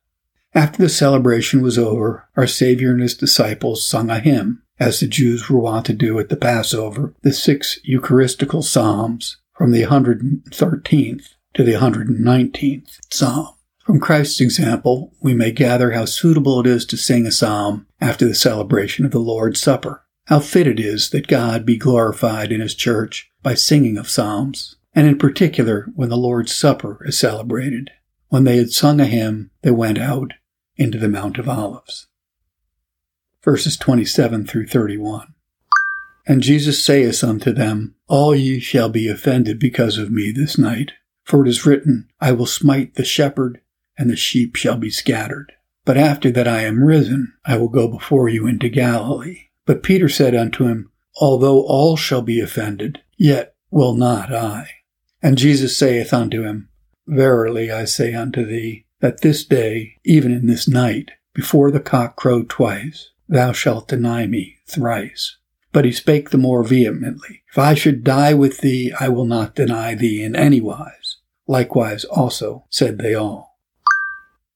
After 0.53 0.83
the 0.83 0.89
celebration 0.89 1.61
was 1.61 1.77
over, 1.77 2.27
our 2.35 2.47
Savior 2.47 2.91
and 2.91 3.01
his 3.01 3.15
disciples 3.15 3.85
sung 3.85 4.09
a 4.09 4.19
hymn, 4.19 4.63
as 4.79 4.99
the 4.99 5.07
Jews 5.07 5.49
were 5.49 5.59
wont 5.59 5.85
to 5.85 5.93
do 5.93 6.19
at 6.19 6.27
the 6.27 6.35
Passover, 6.35 7.13
the 7.21 7.31
six 7.31 7.79
Eucharistical 7.87 8.61
Psalms, 8.61 9.37
from 9.55 9.71
the 9.71 9.83
113th 9.83 11.35
to 11.53 11.63
the 11.63 11.73
119th 11.73 12.99
Psalm. 13.09 13.53
From 13.85 14.01
Christ's 14.01 14.41
example, 14.41 15.13
we 15.21 15.33
may 15.33 15.51
gather 15.51 15.91
how 15.91 16.03
suitable 16.03 16.59
it 16.59 16.67
is 16.67 16.85
to 16.87 16.97
sing 16.97 17.25
a 17.25 17.31
psalm 17.31 17.87
after 18.01 18.27
the 18.27 18.35
celebration 18.35 19.05
of 19.05 19.11
the 19.11 19.19
Lord's 19.19 19.61
Supper. 19.61 20.03
How 20.25 20.39
fit 20.39 20.67
it 20.67 20.79
is 20.79 21.11
that 21.11 21.27
God 21.27 21.65
be 21.65 21.77
glorified 21.77 22.51
in 22.51 22.59
His 22.59 22.75
church 22.75 23.31
by 23.41 23.53
singing 23.53 23.97
of 23.97 24.09
psalms, 24.09 24.75
and 24.93 25.07
in 25.07 25.17
particular 25.17 25.87
when 25.95 26.09
the 26.09 26.17
Lord's 26.17 26.53
Supper 26.53 26.99
is 27.05 27.17
celebrated. 27.17 27.89
When 28.27 28.43
they 28.43 28.57
had 28.57 28.71
sung 28.71 28.99
a 28.99 29.05
hymn, 29.05 29.51
they 29.61 29.71
went 29.71 29.97
out 29.97 30.33
into 30.81 30.97
the 30.97 31.07
Mount 31.07 31.37
of 31.37 31.47
Olives. 31.47 32.07
Verses 33.43 33.77
27 33.77 34.47
through 34.47 34.67
31. 34.67 35.33
And 36.27 36.41
Jesus 36.41 36.83
saith 36.83 37.23
unto 37.23 37.51
them, 37.51 37.95
All 38.07 38.35
ye 38.35 38.59
shall 38.59 38.89
be 38.89 39.07
offended 39.07 39.59
because 39.59 39.97
of 39.97 40.11
me 40.11 40.31
this 40.31 40.57
night. 40.57 40.91
For 41.23 41.45
it 41.45 41.49
is 41.49 41.65
written, 41.65 42.09
I 42.19 42.31
will 42.31 42.45
smite 42.47 42.95
the 42.95 43.05
shepherd, 43.05 43.61
and 43.97 44.09
the 44.09 44.15
sheep 44.15 44.55
shall 44.55 44.77
be 44.77 44.89
scattered. 44.89 45.53
But 45.85 45.97
after 45.97 46.31
that 46.31 46.47
I 46.47 46.61
am 46.61 46.83
risen, 46.83 47.33
I 47.45 47.57
will 47.57 47.69
go 47.69 47.87
before 47.87 48.27
you 48.27 48.47
into 48.47 48.69
Galilee. 48.69 49.49
But 49.65 49.83
Peter 49.83 50.09
said 50.09 50.35
unto 50.35 50.65
him, 50.67 50.91
Although 51.19 51.61
all 51.61 51.95
shall 51.95 52.21
be 52.21 52.39
offended, 52.39 53.01
yet 53.17 53.55
will 53.69 53.93
not 53.93 54.33
I. 54.33 54.67
And 55.21 55.37
Jesus 55.37 55.77
saith 55.77 56.13
unto 56.13 56.43
him, 56.43 56.69
Verily 57.07 57.71
I 57.71 57.85
say 57.85 58.13
unto 58.13 58.45
thee, 58.45 58.85
that 59.01 59.21
this 59.21 59.43
day, 59.43 59.97
even 60.05 60.31
in 60.31 60.47
this 60.47 60.67
night, 60.67 61.11
before 61.33 61.71
the 61.71 61.79
cock 61.79 62.15
crow 62.15 62.43
twice, 62.43 63.11
thou 63.27 63.51
shalt 63.51 63.87
deny 63.87 64.25
me 64.25 64.57
thrice. 64.67 65.37
But 65.73 65.85
he 65.85 65.91
spake 65.91 66.29
the 66.29 66.37
more 66.37 66.63
vehemently, 66.63 67.43
If 67.49 67.57
I 67.57 67.73
should 67.73 68.03
die 68.03 68.33
with 68.33 68.59
thee, 68.59 68.93
I 68.99 69.09
will 69.09 69.25
not 69.25 69.55
deny 69.55 69.95
thee 69.95 70.23
in 70.23 70.35
any 70.35 70.61
wise. 70.61 71.17
Likewise 71.47 72.03
also 72.05 72.65
said 72.69 72.97
they 72.97 73.13
all. 73.13 73.57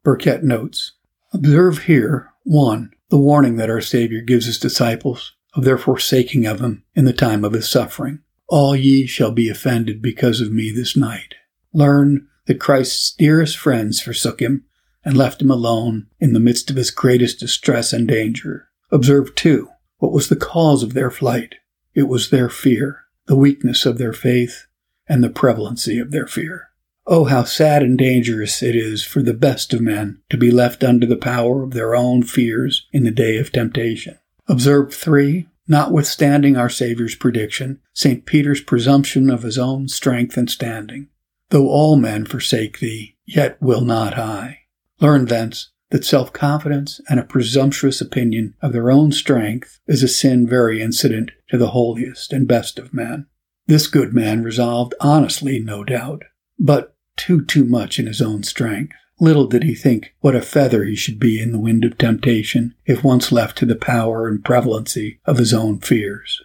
Burkitt 0.04 0.44
notes, 0.44 0.94
Observe 1.34 1.84
here, 1.84 2.32
1. 2.44 2.92
The 3.10 3.18
warning 3.18 3.56
that 3.58 3.70
our 3.70 3.82
Savior 3.82 4.22
gives 4.22 4.46
his 4.46 4.60
disciples 4.60 5.34
of 5.56 5.64
their 5.64 5.78
forsaking 5.78 6.46
of 6.46 6.60
him 6.60 6.84
in 6.94 7.06
the 7.06 7.14
time 7.14 7.44
of 7.44 7.54
his 7.54 7.70
suffering. 7.70 8.20
All 8.48 8.76
ye 8.76 9.06
shall 9.06 9.32
be 9.32 9.50
offended 9.50 10.02
because 10.02 10.42
of 10.42 10.52
me 10.52 10.72
this 10.72 10.96
night. 10.96 11.36
Learn 11.74 12.28
that 12.46 12.60
Christ's 12.60 13.14
dearest 13.14 13.58
friends 13.58 14.02
forsook 14.02 14.42
him 14.42 14.66
and 15.04 15.16
left 15.16 15.42
him 15.42 15.52
alone 15.52 16.08
in 16.20 16.34
the 16.34 16.40
midst 16.40 16.70
of 16.70 16.76
his 16.76 16.92
greatest 16.92 17.40
distress 17.40 17.94
and 17.94 18.08
danger. 18.08 18.70
Observe, 18.92 19.36
too, 19.36 19.70
what 19.98 20.12
was 20.12 20.30
the 20.30 20.36
cause 20.36 20.84
of 20.84 20.94
their 20.94 21.12
flight. 21.12 21.56
It 21.94 22.08
was 22.08 22.30
their 22.30 22.50
fear, 22.50 23.04
the 23.28 23.36
weakness 23.36 23.86
of 23.86 23.98
their 23.98 24.14
faith, 24.14 24.68
and 25.08 25.24
the 25.24 25.30
prevalency 25.30 26.00
of 26.00 26.12
their 26.12 26.28
fear. 26.28 26.70
Oh, 27.08 27.26
how 27.26 27.44
sad 27.44 27.84
and 27.84 27.98
dangerous 27.98 28.64
it 28.64 28.76
is 28.76 29.04
for 29.04 29.22
the 29.22 29.34
best 29.34 29.74
of 29.74 29.82
men 29.82 30.22
to 30.32 30.38
be 30.38 30.50
left 30.50 30.84
under 30.84 31.06
the 31.06 31.16
power 31.16 31.64
of 31.64 31.72
their 31.72 31.96
own 31.96 32.24
fears 32.24 32.88
in 32.92 33.04
the 33.04 33.12
day 33.12 33.38
of 33.38 33.52
temptation. 33.52 34.18
Observe 34.48 34.94
three, 34.94 35.48
notwithstanding 35.68 36.58
our 36.58 36.70
Saviour's 36.70 37.16
prediction, 37.16 37.80
St. 37.94 38.26
Peter's 38.26 38.62
presumption 38.62 39.30
of 39.30 39.44
his 39.44 39.58
own 39.58 39.88
strength 39.88 40.36
and 40.36 40.50
standing. 40.50 41.10
Though 41.50 41.70
all 41.70 41.96
men 41.96 42.26
forsake 42.26 42.80
thee, 42.80 43.18
yet 43.26 43.62
will 43.62 43.82
not 43.82 44.18
I. 44.18 44.60
Learn 45.00 45.26
thence 45.26 45.72
that 45.92 46.06
self-confidence 46.06 47.02
and 47.08 47.20
a 47.20 47.24
presumptuous 47.24 48.02
opinion 48.02 48.56
of 48.62 48.74
their 48.74 48.90
own 48.90 49.12
strength 49.12 49.80
is 49.88 50.04
a 50.04 50.08
sin 50.08 50.48
very 50.48 50.82
incident 50.82 51.32
to 51.50 51.58
the 51.58 51.70
holiest 51.70 52.34
and 52.34 52.48
best 52.48 52.80
of 52.80 52.94
men. 52.94 53.28
This 53.68 53.88
good 53.88 54.14
man 54.14 54.44
resolved 54.44 54.94
honestly, 55.00 55.60
no 55.60 55.84
doubt, 55.84 56.24
but 56.60 56.96
too 57.16 57.44
too 57.46 57.64
much 57.64 58.00
in 58.00 58.08
his 58.08 58.22
own 58.22 58.44
strength. 58.44 58.94
Little 59.20 59.48
did 59.48 59.64
he 59.64 59.76
think 59.76 60.14
what 60.20 60.36
a 60.36 60.42
feather 60.42 60.84
he 60.84 60.96
should 60.96 61.20
be 61.20 61.40
in 61.40 61.52
the 61.52 61.60
wind 61.60 61.86
of 61.86 61.98
temptation 61.98 62.76
if 62.86 63.04
once 63.04 63.32
left 63.32 63.58
to 63.60 63.66
the 63.66 63.76
power 63.76 64.28
and 64.28 64.44
prevalency 64.44 65.20
of 65.26 65.38
his 65.38 65.54
own 65.54 65.80
fears. 65.80 66.42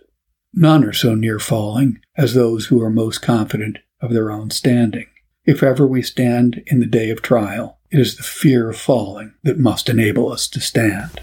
None 0.53 0.85
are 0.85 0.93
so 0.93 1.15
near 1.15 1.39
falling 1.39 2.01
as 2.17 2.35
those 2.35 2.67
who 2.67 2.81
are 2.83 2.91
most 2.91 3.23
confident 3.23 3.79
of 4.01 4.13
their 4.13 4.31
own 4.31 4.51
standing. 4.51 5.07
If 5.45 5.63
ever 5.63 5.87
we 5.87 6.03
stand 6.03 6.63
in 6.67 6.81
the 6.81 6.87
day 6.87 7.11
of 7.11 7.23
trial, 7.23 7.79
it 7.91 7.99
is 7.99 8.17
the 8.17 8.23
fear 8.23 8.71
of 8.71 8.77
falling 8.77 9.35
that 9.43 9.59
must 9.59 9.89
enable 9.89 10.31
us 10.31 10.47
to 10.49 10.61
stand. 10.61 11.21